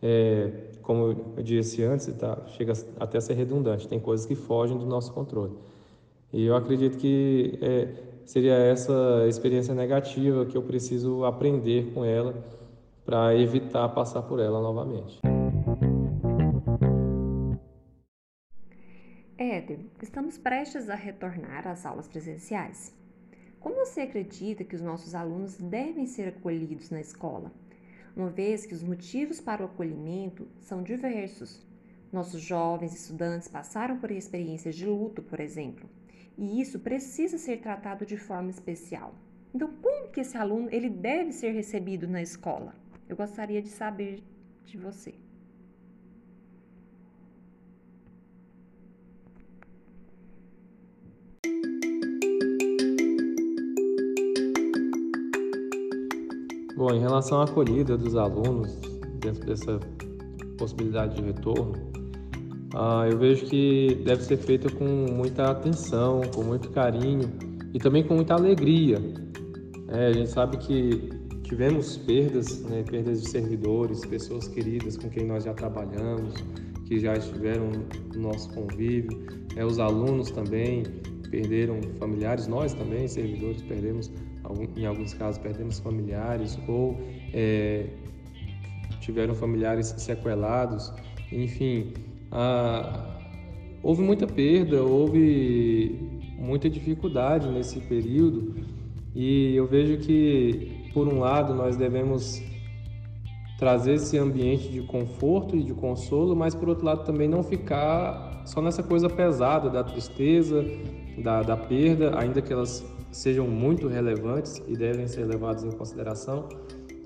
é, 0.00 0.70
como 0.82 1.32
eu 1.36 1.42
disse 1.42 1.82
antes, 1.82 2.06
tá, 2.16 2.38
chega 2.46 2.72
até 3.00 3.18
a 3.18 3.20
ser 3.20 3.34
redundante, 3.34 3.88
tem 3.88 3.98
coisas 3.98 4.24
que 4.24 4.34
fogem 4.34 4.78
do 4.78 4.86
nosso 4.86 5.12
controle. 5.12 5.52
E 6.32 6.46
eu 6.46 6.54
acredito 6.54 6.98
que 6.98 7.58
é, 7.60 7.88
seria 8.24 8.54
essa 8.54 9.24
experiência 9.26 9.74
negativa 9.74 10.44
que 10.44 10.56
eu 10.56 10.62
preciso 10.62 11.24
aprender 11.24 11.92
com 11.92 12.04
ela 12.04 12.34
para 13.04 13.34
evitar 13.34 13.88
passar 13.88 14.22
por 14.22 14.38
ela 14.38 14.60
novamente. 14.60 15.18
Éder, 19.38 19.80
estamos 20.02 20.36
prestes 20.36 20.90
a 20.90 20.94
retornar 20.94 21.66
às 21.66 21.86
aulas 21.86 22.06
presenciais. 22.06 22.92
Como 23.60 23.74
você 23.74 24.02
acredita 24.02 24.62
que 24.62 24.76
os 24.76 24.80
nossos 24.80 25.14
alunos 25.14 25.56
devem 25.56 26.06
ser 26.06 26.28
acolhidos 26.28 26.90
na 26.90 27.00
escola? 27.00 27.50
Uma 28.16 28.30
vez 28.30 28.64
que 28.64 28.74
os 28.74 28.82
motivos 28.82 29.40
para 29.40 29.62
o 29.62 29.66
acolhimento 29.66 30.46
são 30.60 30.82
diversos. 30.82 31.66
Nossos 32.12 32.40
jovens 32.40 32.94
estudantes 32.94 33.48
passaram 33.48 33.98
por 33.98 34.10
experiências 34.10 34.76
de 34.76 34.86
luto, 34.86 35.22
por 35.22 35.40
exemplo, 35.40 35.88
e 36.38 36.60
isso 36.60 36.78
precisa 36.78 37.36
ser 37.36 37.60
tratado 37.60 38.06
de 38.06 38.16
forma 38.16 38.48
especial. 38.48 39.12
Então, 39.52 39.72
como 39.82 40.08
que 40.08 40.20
esse 40.20 40.36
aluno 40.36 40.68
ele 40.70 40.88
deve 40.88 41.32
ser 41.32 41.50
recebido 41.50 42.06
na 42.06 42.22
escola? 42.22 42.74
Eu 43.08 43.16
gostaria 43.16 43.60
de 43.60 43.68
saber 43.68 44.22
de 44.64 44.78
você. 44.78 45.14
Bom, 56.78 56.94
em 56.94 57.00
relação 57.00 57.40
à 57.40 57.44
acolhida 57.44 57.98
dos 57.98 58.14
alunos 58.14 58.72
dentro 59.18 59.44
dessa 59.44 59.80
possibilidade 60.56 61.16
de 61.16 61.22
retorno, 61.22 61.72
ah, 62.72 63.04
eu 63.10 63.18
vejo 63.18 63.46
que 63.46 64.00
deve 64.04 64.22
ser 64.22 64.36
feita 64.36 64.70
com 64.70 64.84
muita 64.84 65.50
atenção, 65.50 66.20
com 66.32 66.44
muito 66.44 66.70
carinho 66.70 67.32
e 67.74 67.80
também 67.80 68.04
com 68.04 68.14
muita 68.14 68.34
alegria. 68.34 69.02
É, 69.88 70.06
a 70.06 70.12
gente 70.12 70.30
sabe 70.30 70.56
que 70.58 71.10
tivemos 71.42 71.96
perdas, 71.96 72.62
né, 72.62 72.84
perdas 72.88 73.22
de 73.22 73.28
servidores, 73.28 74.06
pessoas 74.06 74.46
queridas 74.46 74.96
com 74.96 75.10
quem 75.10 75.26
nós 75.26 75.42
já 75.42 75.54
trabalhamos, 75.54 76.32
que 76.86 77.00
já 77.00 77.14
estiveram 77.14 77.72
no 78.14 78.20
nosso 78.22 78.54
convívio, 78.54 79.26
é, 79.56 79.64
os 79.64 79.80
alunos 79.80 80.30
também 80.30 80.84
perderam 81.28 81.80
familiares, 81.98 82.46
nós 82.46 82.72
também, 82.72 83.08
servidores, 83.08 83.62
perdemos, 83.62 84.12
em 84.76 84.86
alguns 84.86 85.14
casos, 85.14 85.38
perdemos 85.38 85.78
familiares 85.78 86.58
ou 86.66 86.96
é, 87.32 87.86
tiveram 89.00 89.34
familiares 89.34 89.94
sequelados, 89.98 90.92
enfim, 91.32 91.92
a, 92.30 93.18
houve 93.82 94.02
muita 94.02 94.26
perda, 94.26 94.82
houve 94.82 95.98
muita 96.38 96.68
dificuldade 96.68 97.48
nesse 97.48 97.80
período. 97.80 98.54
E 99.14 99.54
eu 99.56 99.66
vejo 99.66 99.98
que, 99.98 100.90
por 100.92 101.08
um 101.08 101.18
lado, 101.18 101.54
nós 101.54 101.76
devemos 101.76 102.42
trazer 103.58 103.94
esse 103.94 104.16
ambiente 104.16 104.68
de 104.68 104.82
conforto 104.82 105.56
e 105.56 105.62
de 105.64 105.74
consolo, 105.74 106.36
mas 106.36 106.54
por 106.54 106.68
outro 106.68 106.84
lado 106.84 107.04
também 107.04 107.28
não 107.28 107.42
ficar 107.42 108.42
só 108.46 108.62
nessa 108.62 108.82
coisa 108.82 109.10
pesada 109.10 109.68
da 109.68 109.82
tristeza, 109.82 110.64
da, 111.22 111.42
da 111.42 111.56
perda, 111.56 112.16
ainda 112.16 112.40
que 112.40 112.52
elas 112.52 112.86
sejam 113.10 113.46
muito 113.46 113.88
relevantes 113.88 114.62
e 114.66 114.76
devem 114.76 115.06
ser 115.06 115.24
levadas 115.24 115.64
em 115.64 115.70
consideração, 115.70 116.48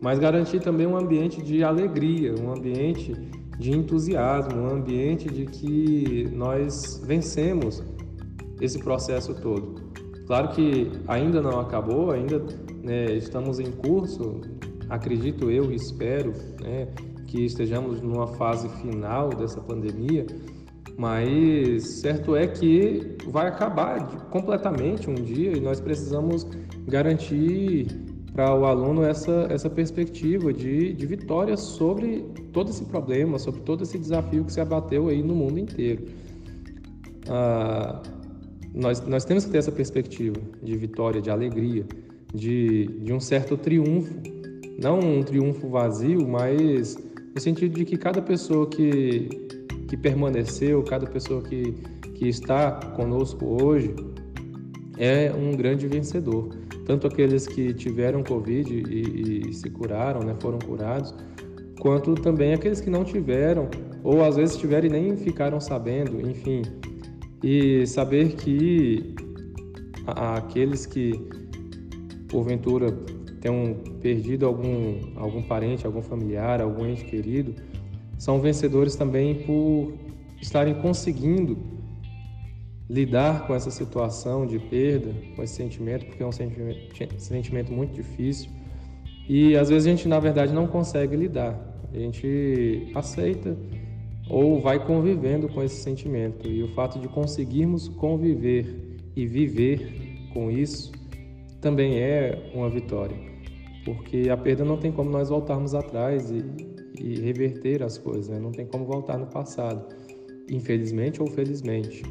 mas 0.00 0.18
garantir 0.18 0.60
também 0.60 0.86
um 0.86 0.96
ambiente 0.96 1.40
de 1.40 1.62
alegria, 1.62 2.34
um 2.34 2.52
ambiente 2.52 3.14
de 3.58 3.70
entusiasmo, 3.70 4.60
um 4.60 4.70
ambiente 4.70 5.30
de 5.30 5.46
que 5.46 6.28
nós 6.32 7.00
vencemos 7.04 7.82
esse 8.60 8.78
processo 8.78 9.34
todo. 9.34 9.80
Claro 10.26 10.48
que 10.48 10.90
ainda 11.06 11.40
não 11.40 11.60
acabou, 11.60 12.10
ainda 12.10 12.44
né, 12.82 13.12
estamos 13.12 13.60
em 13.60 13.70
curso, 13.70 14.40
acredito 14.88 15.50
eu 15.50 15.70
e 15.70 15.76
espero 15.76 16.32
né, 16.60 16.88
que 17.26 17.44
estejamos 17.44 18.00
numa 18.00 18.26
fase 18.26 18.68
final 18.80 19.30
dessa 19.30 19.60
pandemia, 19.60 20.26
mas 20.96 22.00
certo 22.00 22.36
é 22.36 22.46
que 22.46 23.16
vai 23.28 23.48
acabar 23.48 24.28
completamente 24.30 25.08
um 25.08 25.14
dia 25.14 25.56
e 25.56 25.60
nós 25.60 25.80
precisamos 25.80 26.46
garantir 26.86 27.86
para 28.32 28.54
o 28.54 28.64
aluno 28.64 29.04
essa, 29.04 29.46
essa 29.50 29.68
perspectiva 29.68 30.52
de, 30.52 30.92
de 30.94 31.06
vitória 31.06 31.56
sobre 31.56 32.24
todo 32.52 32.70
esse 32.70 32.84
problema, 32.84 33.38
sobre 33.38 33.60
todo 33.60 33.82
esse 33.82 33.98
desafio 33.98 34.44
que 34.44 34.52
se 34.52 34.60
abateu 34.60 35.08
aí 35.08 35.22
no 35.22 35.34
mundo 35.34 35.58
inteiro. 35.58 36.06
Ah, 37.28 38.02
nós, 38.74 39.06
nós 39.06 39.24
temos 39.24 39.44
que 39.44 39.50
ter 39.50 39.58
essa 39.58 39.72
perspectiva 39.72 40.36
de 40.62 40.76
vitória, 40.76 41.20
de 41.20 41.30
alegria, 41.30 41.84
de, 42.34 42.86
de 42.86 43.12
um 43.12 43.20
certo 43.20 43.56
triunfo. 43.56 44.14
Não 44.80 44.98
um 44.98 45.22
triunfo 45.22 45.68
vazio, 45.68 46.26
mas 46.26 46.96
no 47.34 47.40
sentido 47.40 47.74
de 47.74 47.84
que 47.84 47.98
cada 47.98 48.22
pessoa 48.22 48.66
que, 48.66 49.28
que 49.92 49.96
permaneceu, 49.98 50.82
cada 50.82 51.06
pessoa 51.06 51.42
que, 51.42 51.72
que 52.14 52.26
está 52.26 52.72
conosco 52.96 53.62
hoje 53.62 53.94
é 54.96 55.30
um 55.30 55.54
grande 55.54 55.86
vencedor. 55.86 56.48
Tanto 56.86 57.06
aqueles 57.06 57.46
que 57.46 57.74
tiveram 57.74 58.22
Covid 58.22 58.72
e, 58.72 59.50
e 59.50 59.52
se 59.52 59.68
curaram, 59.68 60.20
né, 60.22 60.34
foram 60.40 60.58
curados, 60.60 61.14
quanto 61.78 62.14
também 62.14 62.54
aqueles 62.54 62.80
que 62.80 62.88
não 62.88 63.04
tiveram, 63.04 63.68
ou 64.02 64.24
às 64.24 64.36
vezes 64.36 64.56
tiveram 64.56 64.86
e 64.86 64.90
nem 64.90 65.14
ficaram 65.14 65.60
sabendo, 65.60 66.26
enfim, 66.26 66.62
e 67.42 67.86
saber 67.86 68.32
que 68.36 69.14
aqueles 70.06 70.86
que 70.86 71.20
porventura 72.28 72.90
tenham 73.42 73.74
perdido 74.00 74.46
algum, 74.46 75.00
algum 75.16 75.42
parente, 75.42 75.84
algum 75.84 76.00
familiar, 76.00 76.62
algum 76.62 76.86
ente 76.86 77.04
querido, 77.04 77.54
são 78.18 78.40
vencedores 78.40 78.94
também 78.96 79.42
por 79.46 79.94
estarem 80.40 80.74
conseguindo 80.74 81.58
lidar 82.88 83.46
com 83.46 83.54
essa 83.54 83.70
situação 83.70 84.46
de 84.46 84.58
perda, 84.58 85.14
com 85.34 85.42
esse 85.42 85.54
sentimento, 85.54 86.06
porque 86.06 86.22
é 86.22 86.26
um 86.26 86.32
sentimento, 86.32 86.94
sentimento 87.18 87.72
muito 87.72 87.94
difícil. 87.94 88.50
E 89.28 89.56
às 89.56 89.68
vezes 89.68 89.86
a 89.86 89.90
gente, 89.90 90.08
na 90.08 90.20
verdade, 90.20 90.52
não 90.52 90.66
consegue 90.66 91.16
lidar. 91.16 91.58
A 91.92 91.96
gente 91.98 92.90
aceita 92.94 93.56
ou 94.28 94.60
vai 94.60 94.84
convivendo 94.84 95.48
com 95.48 95.62
esse 95.62 95.76
sentimento. 95.76 96.48
E 96.48 96.62
o 96.62 96.68
fato 96.68 96.98
de 96.98 97.08
conseguirmos 97.08 97.88
conviver 97.88 98.98
e 99.14 99.26
viver 99.26 100.28
com 100.32 100.50
isso 100.50 100.92
também 101.60 101.98
é 101.98 102.50
uma 102.54 102.68
vitória, 102.68 103.16
porque 103.84 104.28
a 104.28 104.36
perda 104.36 104.64
não 104.64 104.76
tem 104.76 104.90
como 104.90 105.08
nós 105.10 105.28
voltarmos 105.28 105.74
atrás 105.74 106.30
e, 106.30 106.42
reverter 107.20 107.82
as 107.82 107.98
coisas, 107.98 108.28
né? 108.28 108.38
não 108.38 108.52
tem 108.52 108.66
como 108.66 108.84
voltar 108.84 109.18
no 109.18 109.26
passado, 109.26 109.86
infelizmente 110.50 111.20
ou 111.20 111.28
felizmente. 111.28 112.02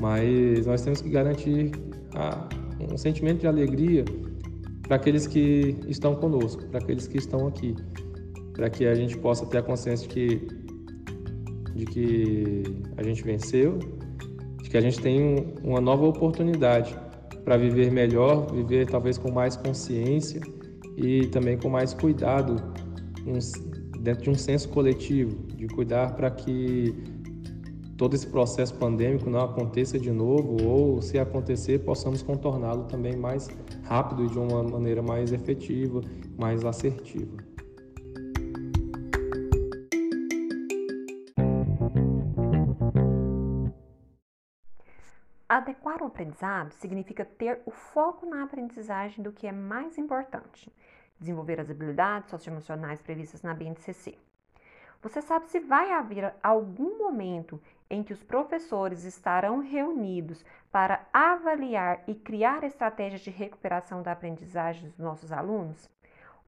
Mas 0.00 0.66
nós 0.66 0.82
temos 0.82 1.00
que 1.00 1.08
garantir 1.08 1.72
a, 2.14 2.48
um 2.92 2.96
sentimento 2.96 3.40
de 3.40 3.46
alegria 3.46 4.04
para 4.82 4.96
aqueles 4.96 5.26
que 5.26 5.76
estão 5.88 6.14
conosco, 6.14 6.64
para 6.66 6.78
aqueles 6.78 7.06
que 7.06 7.18
estão 7.18 7.46
aqui, 7.48 7.74
para 8.54 8.70
que 8.70 8.86
a 8.86 8.94
gente 8.94 9.16
possa 9.18 9.44
ter 9.46 9.58
a 9.58 9.62
consciência 9.62 10.08
de 10.08 10.14
que 10.14 10.58
de 11.74 11.84
que 11.86 12.62
a 12.96 13.04
gente 13.04 13.22
venceu, 13.22 13.78
de 14.60 14.68
que 14.68 14.76
a 14.76 14.80
gente 14.80 15.00
tem 15.00 15.54
uma 15.62 15.80
nova 15.80 16.06
oportunidade 16.06 16.98
para 17.44 17.56
viver 17.56 17.92
melhor, 17.92 18.52
viver 18.52 18.86
talvez 18.86 19.16
com 19.16 19.30
mais 19.30 19.56
consciência 19.56 20.40
e 20.96 21.26
também 21.28 21.56
com 21.56 21.68
mais 21.68 21.94
cuidado 21.94 22.60
dentro 23.98 24.24
de 24.24 24.30
um 24.30 24.34
senso 24.34 24.68
coletivo, 24.68 25.36
de 25.54 25.66
cuidar 25.66 26.14
para 26.14 26.30
que 26.30 26.94
todo 27.96 28.14
esse 28.14 28.26
processo 28.26 28.74
pandêmico 28.74 29.28
não 29.28 29.40
aconteça 29.40 29.98
de 29.98 30.10
novo 30.10 30.64
ou 30.64 31.02
se 31.02 31.18
acontecer 31.18 31.80
possamos 31.80 32.22
contorná-lo 32.22 32.84
também 32.84 33.16
mais 33.16 33.48
rápido 33.82 34.24
e 34.24 34.28
de 34.28 34.38
uma 34.38 34.62
maneira 34.62 35.02
mais 35.02 35.32
efetiva, 35.32 36.00
mais 36.38 36.64
assertiva. 36.64 37.36
Adequar 45.48 46.02
o 46.02 46.06
aprendizado 46.06 46.72
significa 46.72 47.24
ter 47.24 47.60
o 47.66 47.70
foco 47.70 48.26
na 48.26 48.44
aprendizagem 48.44 49.24
do 49.24 49.32
que 49.32 49.46
é 49.46 49.52
mais 49.52 49.98
importante, 49.98 50.70
desenvolver 51.18 51.60
as 51.60 51.70
habilidades 51.70 52.30
socioemocionais 52.30 53.02
previstas 53.02 53.42
na 53.42 53.54
BNCC. 53.54 54.16
Você 55.00 55.22
sabe 55.22 55.48
se 55.48 55.60
vai 55.60 55.92
haver 55.92 56.34
algum 56.42 56.98
momento 56.98 57.60
em 57.88 58.02
que 58.02 58.12
os 58.12 58.22
professores 58.22 59.04
estarão 59.04 59.60
reunidos 59.60 60.44
para 60.72 61.06
avaliar 61.12 62.02
e 62.06 62.14
criar 62.14 62.64
estratégias 62.64 63.20
de 63.20 63.30
recuperação 63.30 64.02
da 64.02 64.12
aprendizagem 64.12 64.88
dos 64.88 64.98
nossos 64.98 65.30
alunos? 65.30 65.88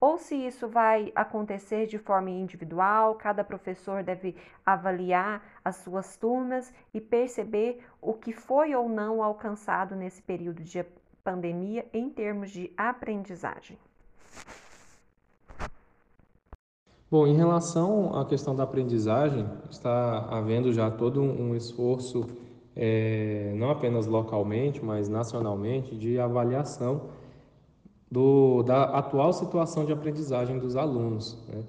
ou 0.01 0.17
se 0.17 0.35
isso 0.35 0.67
vai 0.67 1.13
acontecer 1.15 1.87
de 1.87 1.99
forma 1.99 2.31
individual, 2.31 3.17
cada 3.17 3.45
professor 3.45 4.03
deve 4.03 4.35
avaliar 4.65 5.43
as 5.63 5.77
suas 5.77 6.17
turmas 6.17 6.73
e 6.95 7.01
perceber 7.01 7.85
o 8.01 8.15
que 8.15 8.33
foi 8.33 8.75
ou 8.75 8.89
não 8.89 9.23
alcançado 9.23 9.95
nesse 9.95 10.23
período 10.23 10.65
de 10.65 10.83
pandemia 11.23 11.87
em 11.93 12.09
termos 12.09 12.51
de 12.51 12.73
aprendizagem. 12.79 13.79
Bom, 17.11 17.27
em 17.27 17.35
relação 17.35 18.15
à 18.15 18.25
questão 18.25 18.55
da 18.55 18.63
aprendizagem, 18.63 19.45
está 19.69 20.29
havendo 20.31 20.73
já 20.73 20.89
todo 20.93 21.21
um 21.21 21.57
esforço, 21.57 22.25
é, 22.77 23.53
não 23.57 23.69
apenas 23.69 24.07
localmente, 24.07 24.85
mas 24.85 25.09
nacionalmente, 25.09 25.97
de 25.97 26.21
avaliação 26.21 27.11
do, 28.09 28.63
da 28.63 28.85
atual 28.85 29.33
situação 29.33 29.85
de 29.85 29.93
aprendizagem 29.93 30.57
dos 30.61 30.77
alunos. 30.77 31.37
Né? 31.49 31.65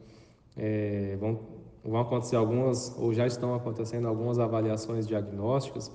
É, 0.56 1.18
vão, 1.20 1.40
vão 1.84 2.00
acontecer 2.00 2.36
algumas, 2.36 2.96
ou 3.00 3.12
já 3.12 3.26
estão 3.26 3.56
acontecendo 3.56 4.08
algumas 4.08 4.38
avaliações 4.38 5.08
diagnósticas 5.08 5.92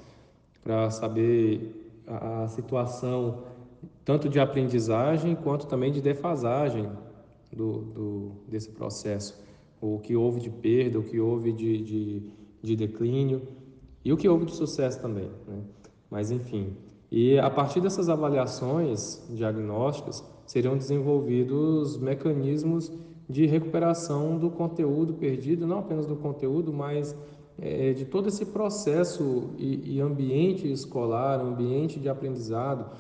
para 0.65 0.91
saber 0.91 2.03
a, 2.05 2.43
a 2.43 2.49
situação 2.49 3.45
tanto 4.05 4.29
de 4.29 4.41
aprendizagem 4.41 5.37
quanto 5.37 5.69
também 5.69 5.93
de 5.93 6.01
defasagem 6.01 6.91
do, 7.57 7.73
do, 7.73 8.33
desse 8.49 8.71
processo. 8.71 9.43
O 9.81 9.99
que 9.99 10.15
houve 10.15 10.41
de 10.41 10.51
perda, 10.51 10.99
o 10.99 11.03
que 11.03 11.19
houve 11.19 11.53
de, 11.53 11.83
de, 11.83 12.23
de 12.63 12.77
declínio 12.77 13.43
e 14.05 14.13
o 14.13 14.17
que 14.17 14.29
houve 14.29 14.45
de 14.45 14.55
sucesso 14.55 15.01
também. 15.01 15.31
Né? 15.47 15.63
Mas, 16.11 16.31
enfim. 16.31 16.77
E 17.11 17.39
a 17.39 17.51
partir 17.51 17.81
dessas 17.81 18.09
avaliações 18.09 19.23
diagnósticas, 19.31 20.25
seriam 20.47 20.77
desenvolvidos 20.77 21.99
mecanismos 21.99 22.93
de 23.29 23.47
recuperação 23.47 24.39
do 24.39 24.51
conteúdo 24.51 25.15
perdido, 25.15 25.67
não 25.67 25.81
apenas 25.81 26.07
do 26.07 26.17
conteúdo, 26.17 26.73
mas 26.73 27.17
é, 27.59 27.93
de 27.93 28.05
todo 28.05 28.29
esse 28.29 28.47
processo 28.47 29.51
e, 29.59 29.97
e, 29.97 30.01
ambiente 30.01 30.71
escolar, 30.71 31.41
ambiente 31.41 31.99
de 31.99 32.09
aprendizado. 32.09 32.91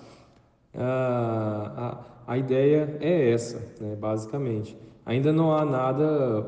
a, 0.75 2.04
a 2.26 2.37
ideia 2.37 2.97
é 3.00 3.30
essa, 3.30 3.59
né, 3.80 3.95
basicamente. 3.95 4.76
Ainda 5.04 5.33
não 5.33 5.52
há 5.52 5.64
nada, 5.64 6.42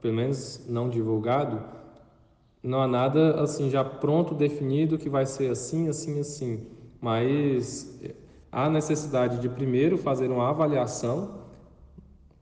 pelo 0.00 0.14
menos 0.14 0.64
não 0.68 0.88
divulgado, 0.88 1.62
não 2.62 2.80
há 2.80 2.86
nada 2.86 3.40
assim 3.40 3.70
já 3.70 3.84
pronto, 3.84 4.34
definido 4.34 4.98
que 4.98 5.08
vai 5.08 5.26
ser 5.26 5.50
assim, 5.50 5.88
assim, 5.88 6.18
assim. 6.20 6.66
Mas 7.00 8.00
há 8.50 8.68
necessidade 8.68 9.40
de 9.40 9.48
primeiro 9.48 9.98
fazer 9.98 10.30
uma 10.30 10.48
avaliação, 10.48 11.38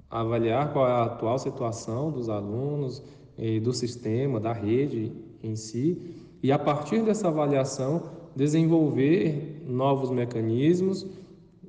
avaliar 0.08 0.72
qual 0.72 0.86
é 0.86 0.92
a 0.92 1.04
atual 1.04 1.38
situação 1.38 2.10
dos 2.10 2.28
alunos, 2.28 3.02
e 3.38 3.60
do 3.60 3.72
sistema, 3.72 4.40
da 4.40 4.52
rede 4.52 5.12
em 5.42 5.54
si, 5.54 6.14
e 6.42 6.50
a 6.50 6.58
partir 6.58 7.02
dessa 7.02 7.28
avaliação 7.28 8.02
desenvolver 8.34 9.62
novos 9.66 10.10
mecanismos, 10.10 11.06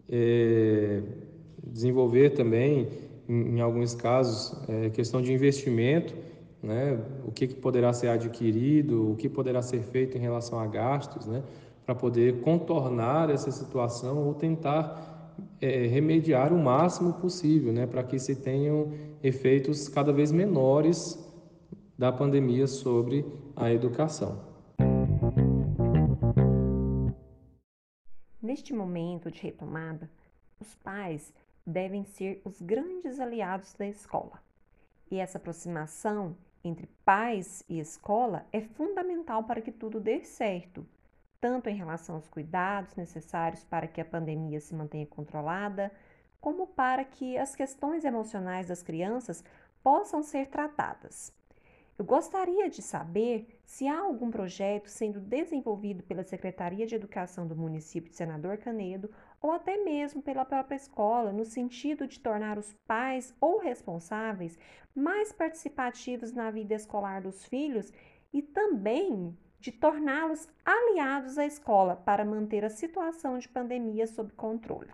é, 0.10 1.02
desenvolver 1.64 2.32
também, 2.32 2.88
em, 3.28 3.58
em 3.58 3.62
alguns 3.62 3.94
casos, 3.94 4.58
é, 4.68 4.90
questão 4.90 5.22
de 5.22 5.34
investimento, 5.34 6.14
né, 6.62 7.00
o 7.26 7.32
que, 7.32 7.48
que 7.48 7.56
poderá 7.56 7.94
ser 7.94 8.10
adquirido, 8.10 9.12
o 9.12 9.16
que 9.16 9.30
poderá 9.30 9.62
ser 9.62 9.82
feito 9.82 10.18
em 10.18 10.22
relação 10.22 10.60
a 10.60 10.66
gastos, 10.66 11.26
né, 11.26 11.44
para 11.86 11.96
poder 11.96 12.42
contornar 12.42 13.30
essa 13.30 13.52
situação 13.52 14.28
ou 14.28 14.34
tentar 14.34 15.34
é, 15.62 15.88
remediar 15.88 16.54
o 16.54 16.58
máximo 16.58 17.14
possível, 17.14 17.72
né, 17.72 17.86
para 17.86 18.04
que 18.04 18.20
se 18.20 18.36
tenham 18.36 18.92
efeitos 19.24 19.88
cada 19.88 20.12
vez 20.12 20.32
menores 20.32 21.24
da 21.98 22.12
pandemia 22.12 22.68
sobre 22.68 23.26
a 23.56 23.72
educação. 23.72 24.47
Neste 28.58 28.74
momento 28.74 29.30
de 29.30 29.40
retomada, 29.40 30.10
os 30.60 30.74
pais 30.74 31.32
devem 31.64 32.04
ser 32.04 32.42
os 32.44 32.60
grandes 32.60 33.20
aliados 33.20 33.76
da 33.76 33.86
escola. 33.86 34.42
E 35.12 35.20
essa 35.20 35.38
aproximação 35.38 36.36
entre 36.64 36.88
pais 37.06 37.64
e 37.70 37.80
escola 37.80 38.48
é 38.52 38.60
fundamental 38.60 39.44
para 39.44 39.62
que 39.62 39.72
tudo 39.72 40.00
dê 40.00 40.24
certo, 40.24 40.84
tanto 41.40 41.70
em 41.70 41.76
relação 41.76 42.16
aos 42.16 42.28
cuidados 42.28 42.96
necessários 42.96 43.64
para 43.64 43.88
que 43.88 44.02
a 44.02 44.06
pandemia 44.06 44.60
se 44.60 44.74
mantenha 44.74 45.06
controlada, 45.06 45.92
como 46.42 46.66
para 46.66 47.06
que 47.06 47.38
as 47.38 47.56
questões 47.56 48.04
emocionais 48.04 48.70
das 48.70 48.82
crianças 48.82 49.44
possam 49.84 50.24
ser 50.24 50.48
tratadas. 50.48 51.32
Eu 52.00 52.06
gostaria 52.06 52.70
de 52.70 52.80
saber 52.80 53.60
se 53.66 53.88
há 53.88 54.00
algum 54.00 54.30
projeto 54.30 54.88
sendo 54.88 55.20
desenvolvido 55.20 56.04
pela 56.04 56.24
Secretaria 56.24 56.86
de 56.86 56.94
Educação 56.94 57.48
do 57.48 57.56
município 57.56 58.12
de 58.12 58.16
Senador 58.16 58.58
Canedo 58.58 59.10
ou 59.42 59.52
até 59.52 59.84
mesmo 59.84 60.22
pela 60.22 60.46
própria 60.46 60.76
escola, 60.76 61.34
no 61.34 61.44
sentido 61.44 62.06
de 62.06 62.20
tornar 62.20 62.60
os 62.60 62.72
pais 62.86 63.34
ou 63.42 63.58
responsáveis 63.58 64.60
mais 64.94 65.34
participativos 65.34 66.32
na 66.32 66.52
vida 66.52 66.76
escolar 66.76 67.20
dos 67.20 67.44
filhos 67.46 67.92
e 68.32 68.44
também 68.44 69.36
de 69.60 69.72
torná-los 69.72 70.48
aliados 70.64 71.40
à 71.40 71.48
escola 71.48 71.96
para 71.96 72.24
manter 72.24 72.64
a 72.64 72.70
situação 72.70 73.40
de 73.40 73.50
pandemia 73.50 74.06
sob 74.06 74.32
controle. 74.34 74.92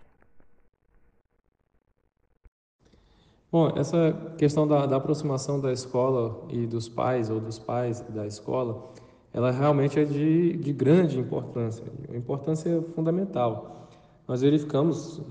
Bom, 3.54 3.70
essa 3.76 4.12
questão 4.36 4.66
da, 4.66 4.84
da, 4.84 4.96
aproximação 4.96 5.60
da 5.60 5.72
escola 5.72 6.44
e 6.50 6.66
dos 6.66 6.88
pais 6.88 7.30
ou 7.30 7.38
dos 7.38 7.56
pais 7.56 8.00
da 8.08 8.26
escola, 8.26 8.90
ela 9.32 9.52
realmente 9.52 9.96
é 9.96 10.04
de, 10.04 10.56
de 10.56 10.72
grande 10.72 11.20
importância, 11.20 11.84
importância 12.12 12.82
fundamental. 12.96 13.88
Nós 14.26 14.40
verificamos, 14.40 15.22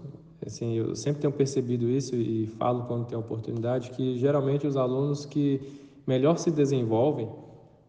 assim, 0.45 0.73
eu 0.75 0.95
sempre 0.95 1.19
tenho 1.19 1.33
percebido 1.33 1.89
isso 1.89 2.15
e 2.15 2.47
falo 2.47 2.85
quando 2.85 3.07
tenho 3.07 3.19
oportunidade, 3.19 3.89
que 3.89 4.17
geralmente 4.17 4.65
os 4.65 4.77
alunos 4.77 5.25
que 5.25 5.59
melhor 6.07 6.37
se 6.37 6.49
desenvolvem 6.49 7.29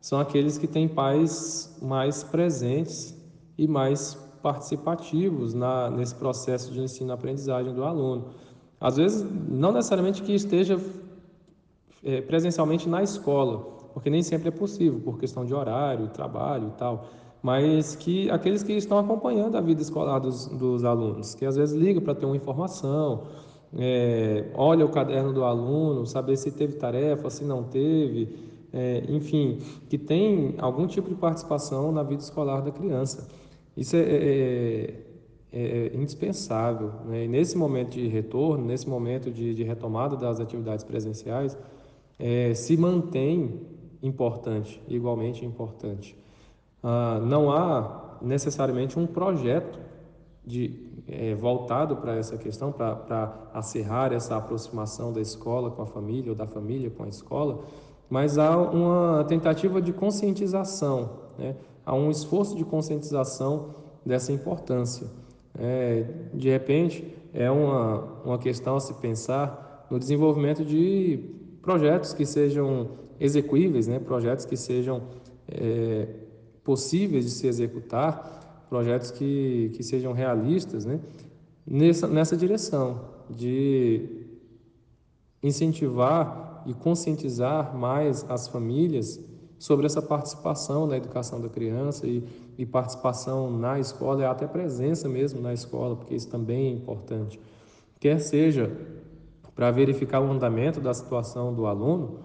são 0.01 0.19
aqueles 0.19 0.59
que 0.59 0.67
têm 0.67 0.89
pais 0.89 1.79
mais 1.81 2.25
presentes 2.25 3.17
e 3.57 3.69
mais 3.69 4.15
participativos 4.43 5.55
na, 5.55 5.89
nesse 5.91 6.17
processo 6.17 6.73
de 6.73 6.81
ensino-aprendizagem 6.81 7.73
do 7.73 7.85
aluno. 7.85 8.35
Às 8.81 8.97
vezes, 8.97 9.27
não 9.49 9.73
necessariamente 9.73 10.23
que 10.23 10.35
esteja 10.35 10.79
é, 12.03 12.21
presencialmente 12.21 12.89
na 12.89 13.03
escola, 13.03 13.59
porque 13.93 14.11
nem 14.11 14.23
sempre 14.23 14.49
é 14.49 14.51
possível, 14.51 15.01
por 15.01 15.19
questão 15.19 15.45
de 15.45 15.55
horário, 15.55 16.09
trabalho 16.09 16.69
e 16.69 16.79
tal, 16.79 17.07
mas 17.43 17.95
que 17.95 18.31
aqueles 18.31 18.63
que 18.63 18.73
estão 18.73 18.99
acompanhando 18.99 19.57
a 19.57 19.61
vida 19.61 19.81
escolar 19.81 20.19
dos, 20.19 20.47
dos 20.47 20.85
alunos, 20.85 21.35
que 21.35 21.45
às 21.45 21.57
vezes 21.57 21.79
ligam 21.79 22.03
para 22.03 22.15
ter 22.15 22.27
uma 22.27 22.37
informação, 22.37 23.25
é, 23.77 24.51
olha 24.55 24.85
o 24.85 24.89
caderno 24.89 25.33
do 25.33 25.45
aluno, 25.45 26.07
saber 26.07 26.37
se 26.37 26.51
teve 26.51 26.75
tarefa, 26.75 27.29
se 27.31 27.45
não 27.45 27.65
teve, 27.65 28.37
é, 28.73 29.05
enfim, 29.09 29.59
que 29.89 29.97
tem 29.97 30.55
algum 30.59 30.87
tipo 30.87 31.09
de 31.09 31.15
participação 31.15 31.93
na 31.93 32.03
vida 32.03 32.23
escolar 32.23 32.61
da 32.61 32.71
criança. 32.71 33.29
Isso 33.77 33.97
é, 33.97 34.01
é 34.01 35.04
é, 35.55 35.93
é 35.95 35.97
indispensável. 35.97 36.91
Né? 37.07 37.25
E 37.25 37.29
nesse 37.29 37.57
momento 37.57 37.93
de 37.93 38.09
retorno, 38.09 38.65
nesse 38.65 38.89
momento 38.89 39.31
de, 39.31 39.55
de 39.55 39.63
retomada 39.63 40.17
das 40.17 40.41
atividades 40.41 40.85
presenciais, 40.85 41.57
é, 42.19 42.53
se 42.55 42.77
mantém 42.77 43.61
importante, 44.03 44.83
igualmente 44.89 45.45
importante. 45.45 46.17
Ah, 46.83 47.21
não 47.25 47.51
há 47.51 48.19
necessariamente 48.21 48.99
um 48.99 49.07
projeto 49.07 49.79
de, 50.45 51.03
é, 51.09 51.35
voltado 51.35 51.97
para 51.97 52.17
essa 52.17 52.37
questão, 52.37 52.71
para 52.71 53.51
acerrar 53.55 54.13
essa 54.13 54.37
aproximação 54.37 55.13
da 55.13 55.21
escola 55.21 55.71
com 55.71 55.83
a 55.83 55.87
família 55.87 56.33
ou 56.33 56.37
da 56.37 56.47
família 56.47 56.91
com 56.91 57.05
a 57.05 57.09
escola, 57.09 57.65
mas 58.11 58.37
há 58.37 58.59
uma 58.59 59.25
tentativa 59.25 59.81
de 59.81 59.93
conscientização, 59.93 61.11
né? 61.39 61.57
há 61.87 61.95
um 61.95 62.11
esforço 62.11 62.55
de 62.55 62.65
conscientização 62.65 63.77
dessa 64.05 64.33
importância. 64.33 65.07
É, 65.59 66.05
de 66.33 66.49
repente, 66.49 67.15
é 67.33 67.51
uma, 67.51 68.23
uma 68.25 68.39
questão 68.39 68.77
a 68.77 68.81
se 68.81 68.95
pensar 68.95 69.87
no 69.91 69.99
desenvolvimento 69.99 70.65
de 70.65 71.21
projetos 71.63 72.13
que 72.13 72.27
sejam 72.27 72.91
execuíveis, 73.21 73.87
né? 73.87 73.99
projetos 73.99 74.45
que 74.45 74.57
sejam 74.57 75.03
é, 75.49 76.09
possíveis 76.63 77.25
de 77.25 77.31
se 77.31 77.47
executar, 77.47 78.67
projetos 78.69 79.11
que, 79.11 79.71
que 79.75 79.83
sejam 79.83 80.13
realistas, 80.13 80.85
né? 80.85 81.01
nessa, 81.67 82.09
nessa 82.09 82.37
direção 82.37 83.01
de 83.31 84.27
incentivar 85.43 86.65
e 86.67 86.75
conscientizar 86.75 87.77
mais 87.77 88.25
as 88.29 88.49
famílias 88.49 89.21
sobre 89.59 89.87
essa 89.87 90.03
participação 90.03 90.87
na 90.87 90.97
educação 90.97 91.41
da 91.41 91.49
criança 91.49 92.07
e, 92.07 92.23
e 92.59 92.67
participação 92.67 93.51
na 93.51 93.79
escola 93.79 94.23
e 94.23 94.25
até 94.25 94.47
presença 94.47 95.09
mesmo 95.09 95.41
na 95.41 95.53
escola, 95.53 95.97
porque 95.97 96.15
isso 96.15 96.29
também 96.29 96.69
é 96.69 96.71
importante. 96.71 97.41
Quer 97.99 98.19
seja 98.21 98.71
para 99.55 99.71
verificar 99.71 100.21
o 100.21 100.31
andamento 100.31 100.81
da 100.81 100.93
situação 100.93 101.55
do 101.55 101.67
aluno, 101.67 102.21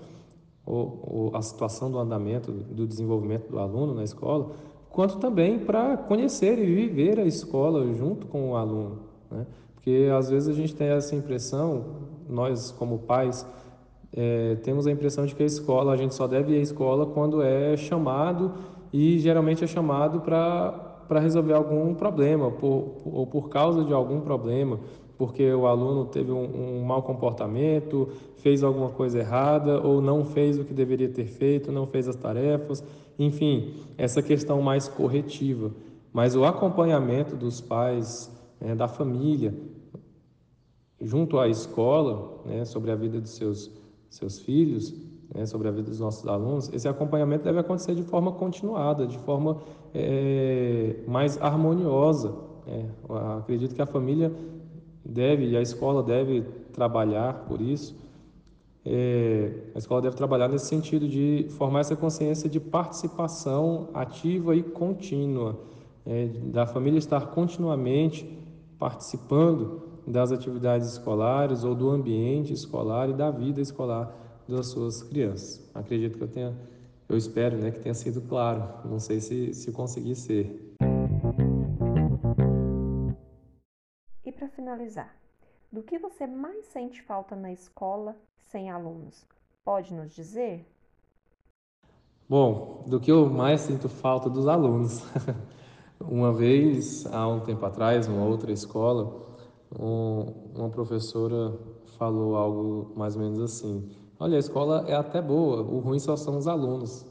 ou, 0.65 1.03
ou, 1.07 1.35
a 1.35 1.41
situação 1.41 1.89
do 1.89 1.97
andamento 1.97 2.51
do 2.51 2.85
desenvolvimento 2.85 3.49
do 3.49 3.57
aluno 3.57 3.93
na 3.93 4.03
escola, 4.03 4.51
quanto 4.89 5.17
também 5.17 5.59
para 5.59 5.97
conhecer 5.97 6.59
e 6.59 6.75
viver 6.75 7.19
a 7.19 7.25
escola 7.25 7.85
junto 7.95 8.27
com 8.27 8.51
o 8.51 8.55
aluno. 8.55 8.99
Né? 9.31 9.47
Porque 9.73 10.09
às 10.15 10.29
vezes 10.29 10.49
a 10.49 10.53
gente 10.53 10.75
tem 10.75 10.89
essa 10.89 11.15
impressão, 11.15 11.85
nós 12.27 12.71
como 12.71 12.99
pais, 12.99 13.45
é, 14.11 14.55
temos 14.63 14.87
a 14.87 14.91
impressão 14.91 15.25
de 15.25 15.35
que 15.35 15.43
a 15.43 15.45
escola, 15.45 15.93
a 15.93 15.97
gente 15.97 16.15
só 16.15 16.27
deve 16.27 16.53
ir 16.53 16.59
à 16.59 16.61
escola 16.61 17.05
quando 17.05 17.41
é 17.41 17.77
chamado 17.77 18.53
e 18.91 19.19
geralmente 19.19 19.63
é 19.63 19.67
chamado 19.67 20.21
para 20.21 21.19
resolver 21.19 21.53
algum 21.53 21.93
problema 21.93 22.49
por, 22.49 23.01
ou 23.05 23.27
por 23.27 23.49
causa 23.49 23.83
de 23.83 23.93
algum 23.93 24.19
problema, 24.21 24.79
porque 25.17 25.51
o 25.53 25.67
aluno 25.67 26.05
teve 26.05 26.31
um, 26.31 26.79
um 26.79 26.83
mau 26.83 27.03
comportamento, 27.03 28.09
fez 28.37 28.63
alguma 28.63 28.89
coisa 28.89 29.19
errada 29.19 29.79
ou 29.85 30.01
não 30.01 30.25
fez 30.25 30.57
o 30.57 30.63
que 30.63 30.73
deveria 30.73 31.09
ter 31.09 31.25
feito, 31.25 31.71
não 31.71 31.85
fez 31.85 32.07
as 32.07 32.15
tarefas, 32.15 32.83
enfim, 33.17 33.73
essa 33.97 34.21
questão 34.21 34.61
mais 34.61 34.87
corretiva. 34.87 35.71
Mas 36.11 36.35
o 36.35 36.45
acompanhamento 36.45 37.35
dos 37.35 37.61
pais 37.61 38.31
né, 38.59 38.73
da 38.73 38.87
família 38.87 39.53
junto 41.01 41.39
à 41.39 41.47
escola, 41.47 42.41
né, 42.45 42.65
sobre 42.65 42.91
a 42.91 42.95
vida 42.95 43.19
dos 43.19 43.31
seus, 43.31 43.71
seus 44.09 44.39
filhos, 44.39 44.93
né, 45.33 45.45
sobre 45.45 45.67
a 45.67 45.71
vida 45.71 45.89
dos 45.89 45.99
nossos 45.99 46.27
alunos, 46.27 46.71
esse 46.73 46.87
acompanhamento 46.87 47.43
deve 47.43 47.59
acontecer 47.59 47.93
de 47.93 48.03
forma 48.03 48.31
continuada, 48.31 49.05
de 49.05 49.17
forma 49.19 49.61
é, 49.93 50.95
mais 51.07 51.39
harmoniosa. 51.41 52.33
Né? 52.65 52.89
acredito 53.37 53.75
que 53.75 53.81
a 53.81 53.85
família 53.85 54.31
deve 55.05 55.49
e 55.49 55.57
a 55.57 55.61
escola 55.61 56.03
deve 56.03 56.41
trabalhar 56.73 57.45
por 57.47 57.61
isso. 57.61 57.95
É, 58.85 59.51
a 59.75 59.77
escola 59.77 60.01
deve 60.01 60.15
trabalhar 60.15 60.47
nesse 60.47 60.65
sentido 60.65 61.07
de 61.07 61.45
formar 61.49 61.81
essa 61.81 61.95
consciência 61.95 62.49
de 62.49 62.59
participação 62.59 63.89
ativa 63.93 64.55
e 64.55 64.63
contínua, 64.63 65.59
é, 66.05 66.27
da 66.27 66.65
família 66.65 66.97
estar 66.97 67.27
continuamente 67.27 68.25
participando 68.79 69.88
das 70.09 70.31
atividades 70.31 70.91
escolares 70.91 71.63
ou 71.63 71.75
do 71.75 71.89
ambiente 71.89 72.51
escolar 72.51 73.09
e 73.09 73.13
da 73.13 73.29
vida 73.29 73.61
escolar 73.61 74.11
das 74.47 74.67
suas 74.67 75.03
crianças. 75.03 75.69
Acredito 75.75 76.17
que 76.17 76.23
eu 76.23 76.27
tenha, 76.27 76.57
eu 77.07 77.15
espero, 77.15 77.57
né, 77.57 77.69
que 77.69 77.79
tenha 77.79 77.93
sido 77.93 78.21
claro. 78.21 78.63
Não 78.89 78.99
sei 78.99 79.19
se 79.19 79.53
se 79.53 79.71
consegui 79.71 80.15
ser. 80.15 80.75
E 84.25 84.31
para 84.31 84.49
finalizar, 84.49 85.15
do 85.71 85.83
que 85.83 85.99
você 85.99 86.25
mais 86.25 86.65
sente 86.65 87.01
falta 87.03 87.35
na 87.35 87.51
escola 87.51 88.15
sem 88.47 88.71
alunos? 88.71 89.25
Pode 89.63 89.93
nos 89.93 90.15
dizer? 90.15 90.65
Bom, 92.27 92.83
do 92.87 92.99
que 92.99 93.11
eu 93.11 93.29
mais 93.29 93.61
sinto 93.61 93.87
falta 93.87 94.29
dos 94.29 94.47
alunos. 94.47 95.03
uma 96.01 96.33
vez, 96.33 97.05
há 97.07 97.27
um 97.27 97.41
tempo 97.41 97.65
atrás, 97.65 98.07
uma 98.07 98.23
outra 98.23 98.51
escola, 98.51 99.28
um, 99.77 100.25
uma 100.55 100.69
professora 100.69 101.53
falou 101.97 102.35
algo 102.35 102.93
mais 102.95 103.15
ou 103.15 103.21
menos 103.21 103.39
assim: 103.39 103.89
Olha, 104.19 104.37
a 104.37 104.39
escola 104.39 104.85
é 104.87 104.95
até 104.95 105.21
boa, 105.21 105.61
o 105.61 105.79
ruim 105.79 105.99
só 105.99 106.15
são 106.15 106.37
os 106.37 106.47
alunos. 106.47 107.05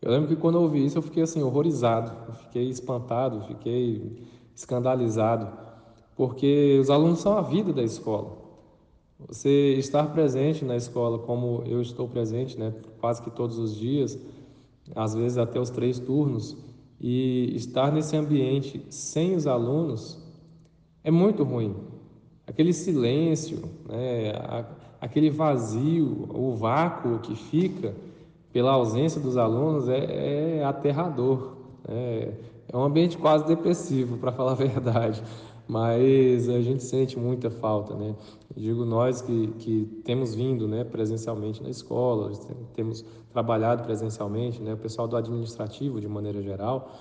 Eu 0.00 0.10
lembro 0.10 0.28
que 0.28 0.36
quando 0.36 0.56
eu 0.56 0.62
ouvi 0.62 0.84
isso, 0.84 0.98
eu 0.98 1.02
fiquei 1.02 1.22
assim, 1.22 1.42
horrorizado, 1.42 2.12
eu 2.28 2.34
fiquei 2.34 2.68
espantado, 2.68 3.42
fiquei 3.42 4.24
escandalizado, 4.54 5.48
porque 6.16 6.78
os 6.80 6.90
alunos 6.90 7.20
são 7.20 7.36
a 7.36 7.42
vida 7.42 7.72
da 7.72 7.82
escola. 7.82 8.42
Você 9.28 9.74
estar 9.74 10.12
presente 10.12 10.64
na 10.64 10.76
escola, 10.76 11.18
como 11.20 11.62
eu 11.66 11.80
estou 11.80 12.08
presente, 12.08 12.58
né, 12.58 12.74
quase 13.00 13.22
que 13.22 13.30
todos 13.30 13.58
os 13.58 13.76
dias, 13.76 14.18
às 14.96 15.14
vezes 15.14 15.38
até 15.38 15.60
os 15.60 15.70
três 15.70 16.00
turnos, 16.00 16.56
e 17.00 17.52
estar 17.54 17.92
nesse 17.92 18.16
ambiente 18.16 18.84
sem 18.90 19.36
os 19.36 19.46
alunos 19.46 20.21
é 21.04 21.10
muito 21.10 21.42
ruim. 21.44 21.74
Aquele 22.46 22.72
silêncio, 22.72 23.62
né, 23.88 24.32
aquele 25.00 25.30
vazio, 25.30 26.28
o 26.32 26.54
vácuo 26.56 27.18
que 27.20 27.34
fica 27.34 27.94
pela 28.52 28.72
ausência 28.72 29.20
dos 29.20 29.36
alunos 29.36 29.88
é, 29.88 30.58
é 30.58 30.64
aterrador. 30.64 31.56
É, 31.88 32.32
é 32.68 32.76
um 32.76 32.84
ambiente 32.84 33.16
quase 33.18 33.46
depressivo, 33.46 34.18
para 34.18 34.30
falar 34.32 34.52
a 34.52 34.56
verdade 34.56 35.22
mas 35.72 36.48
a 36.48 36.60
gente 36.60 36.82
sente 36.82 37.18
muita 37.18 37.50
falta, 37.50 37.94
né? 37.94 38.14
digo 38.54 38.84
nós 38.84 39.22
que, 39.22 39.46
que 39.58 40.02
temos 40.04 40.34
vindo, 40.34 40.68
né, 40.68 40.84
presencialmente 40.84 41.62
na 41.62 41.70
escola, 41.70 42.32
temos 42.74 43.02
trabalhado 43.32 43.82
presencialmente, 43.84 44.60
né, 44.60 44.74
o 44.74 44.76
pessoal 44.76 45.08
do 45.08 45.16
administrativo 45.16 45.98
de 45.98 46.06
maneira 46.06 46.42
geral, 46.42 46.92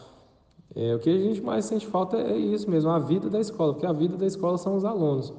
é, 0.76 0.96
o 0.96 1.00
que 1.00 1.10
a 1.10 1.18
gente 1.18 1.42
mais 1.42 1.66
sente 1.66 1.86
falta 1.86 2.18
é 2.18 2.38
isso 2.38 2.70
mesmo, 2.70 2.90
a 2.90 3.00
vida 3.00 3.30
da 3.30 3.40
escola, 3.40 3.74
porque 3.74 3.86
a 3.86 3.92
vida 3.92 4.16
da 4.16 4.26
escola 4.26 4.58
são 4.58 4.76
os 4.76 4.86
alunos. 4.86 5.34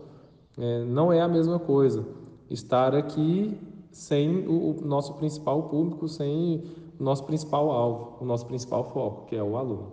É, 0.59 0.85
não 0.85 1.13
é 1.13 1.21
a 1.21 1.29
mesma 1.29 1.59
coisa 1.59 2.05
estar 2.51 2.95
aqui 2.95 3.59
sem 3.91 4.47
o, 4.47 4.77
o 4.79 4.87
nosso 4.87 5.15
principal 5.15 5.65
público, 5.65 6.07
sem 6.07 6.63
o 6.99 7.03
nosso 7.03 7.25
principal 7.25 7.71
alvo, 7.71 8.17
o 8.21 8.25
nosso 8.25 8.47
principal 8.47 8.85
foco, 8.85 9.27
que 9.27 9.35
é 9.35 9.43
o 9.43 9.57
aluno. 9.57 9.93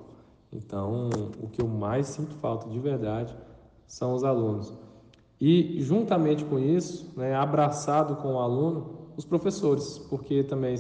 Então, 0.52 1.10
o 1.42 1.48
que 1.48 1.62
eu 1.62 1.68
mais 1.68 2.08
sinto 2.08 2.36
falta 2.36 2.68
de 2.70 2.80
verdade 2.80 3.36
são 3.88 4.14
os 4.14 4.24
alunos. 4.24 4.74
E, 5.40 5.82
juntamente 5.82 6.44
com 6.44 6.60
isso, 6.60 7.14
né, 7.16 7.34
abraçado 7.34 8.18
com 8.18 8.34
o 8.34 8.40
aluno, 8.40 9.10
os 9.16 9.24
professores, 9.24 9.98
porque 10.10 10.44
também 10.44 10.76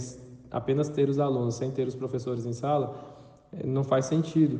apenas 0.51 0.89
ter 0.89 1.07
os 1.07 1.19
alunos 1.19 1.55
sem 1.55 1.71
ter 1.71 1.87
os 1.87 1.95
professores 1.95 2.45
em 2.45 2.53
sala 2.53 3.08
não 3.63 3.83
faz 3.83 4.05
sentido. 4.05 4.59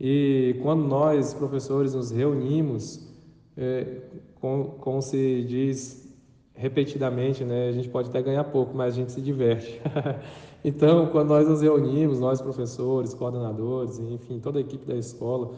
E 0.00 0.58
quando 0.62 0.84
nós, 0.84 1.34
professores, 1.34 1.94
nos 1.94 2.10
reunimos, 2.10 3.06
é, 3.56 4.02
com, 4.40 4.64
como 4.80 5.02
se 5.02 5.44
diz 5.44 6.08
repetidamente, 6.54 7.44
né, 7.44 7.68
a 7.68 7.72
gente 7.72 7.88
pode 7.88 8.08
até 8.08 8.20
ganhar 8.22 8.44
pouco, 8.44 8.76
mas 8.76 8.94
a 8.94 8.96
gente 8.96 9.12
se 9.12 9.20
diverte. 9.20 9.80
Então, 10.62 11.06
quando 11.06 11.28
nós 11.28 11.48
nos 11.48 11.62
reunimos, 11.62 12.20
nós 12.20 12.42
professores, 12.42 13.14
coordenadores, 13.14 13.98
enfim, 13.98 14.38
toda 14.38 14.58
a 14.58 14.60
equipe 14.60 14.84
da 14.84 14.94
escola, 14.94 15.52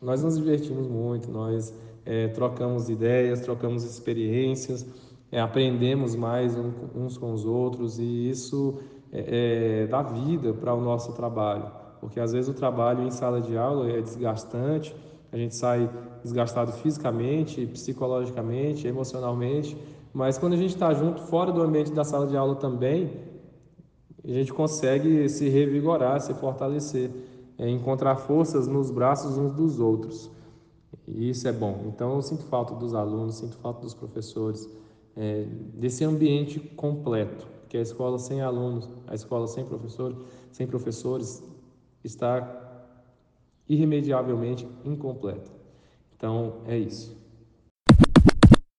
nós 0.00 0.22
nos 0.22 0.38
divertimos 0.38 0.86
muito, 0.86 1.30
nós 1.30 1.74
é, 2.06 2.28
trocamos 2.28 2.88
ideias, 2.88 3.40
trocamos 3.40 3.84
experiências, 3.84 4.86
é, 5.30 5.40
aprendemos 5.40 6.14
mais 6.14 6.56
uns 6.94 7.18
com 7.18 7.34
os 7.34 7.44
outros 7.44 7.98
e 7.98 8.30
isso 8.30 8.78
é, 9.12 9.82
é 9.82 9.86
dá 9.88 10.02
vida 10.02 10.54
para 10.54 10.72
o 10.72 10.80
nosso 10.80 11.12
trabalho, 11.12 11.70
porque 12.06 12.20
às 12.20 12.32
vezes 12.32 12.48
o 12.48 12.54
trabalho 12.54 13.02
em 13.02 13.10
sala 13.10 13.40
de 13.40 13.58
aula 13.58 13.90
é 13.90 14.00
desgastante, 14.00 14.94
a 15.32 15.36
gente 15.36 15.56
sai 15.56 15.90
desgastado 16.22 16.70
fisicamente, 16.70 17.66
psicologicamente, 17.66 18.86
emocionalmente, 18.86 19.76
mas 20.14 20.38
quando 20.38 20.52
a 20.52 20.56
gente 20.56 20.70
está 20.70 20.94
junto 20.94 21.20
fora 21.22 21.50
do 21.50 21.60
ambiente 21.60 21.90
da 21.90 22.04
sala 22.04 22.28
de 22.28 22.36
aula 22.36 22.54
também, 22.54 23.10
a 24.24 24.30
gente 24.30 24.52
consegue 24.52 25.28
se 25.28 25.48
revigorar, 25.48 26.20
se 26.20 26.32
fortalecer, 26.34 27.10
é, 27.58 27.68
encontrar 27.68 28.14
forças 28.14 28.68
nos 28.68 28.88
braços 28.88 29.36
uns 29.36 29.50
dos 29.50 29.80
outros. 29.80 30.30
E 31.08 31.30
isso 31.30 31.48
é 31.48 31.52
bom. 31.52 31.86
Então, 31.88 32.14
eu 32.14 32.22
sinto 32.22 32.44
falta 32.44 32.72
dos 32.72 32.94
alunos, 32.94 33.34
sinto 33.34 33.56
falta 33.56 33.80
dos 33.80 33.94
professores, 33.94 34.70
é, 35.16 35.44
desse 35.74 36.04
ambiente 36.04 36.60
completo, 36.60 37.48
que 37.68 37.76
a 37.76 37.80
escola 37.80 38.16
sem 38.16 38.42
alunos, 38.42 38.88
a 39.08 39.14
escola 39.16 39.48
sem 39.48 39.64
professores, 39.64 40.16
sem 40.52 40.68
professores 40.68 41.42
está 42.06 42.64
irremediavelmente 43.68 44.66
incompleta. 44.84 45.50
Então, 46.16 46.62
é 46.66 46.78
isso. 46.78 47.16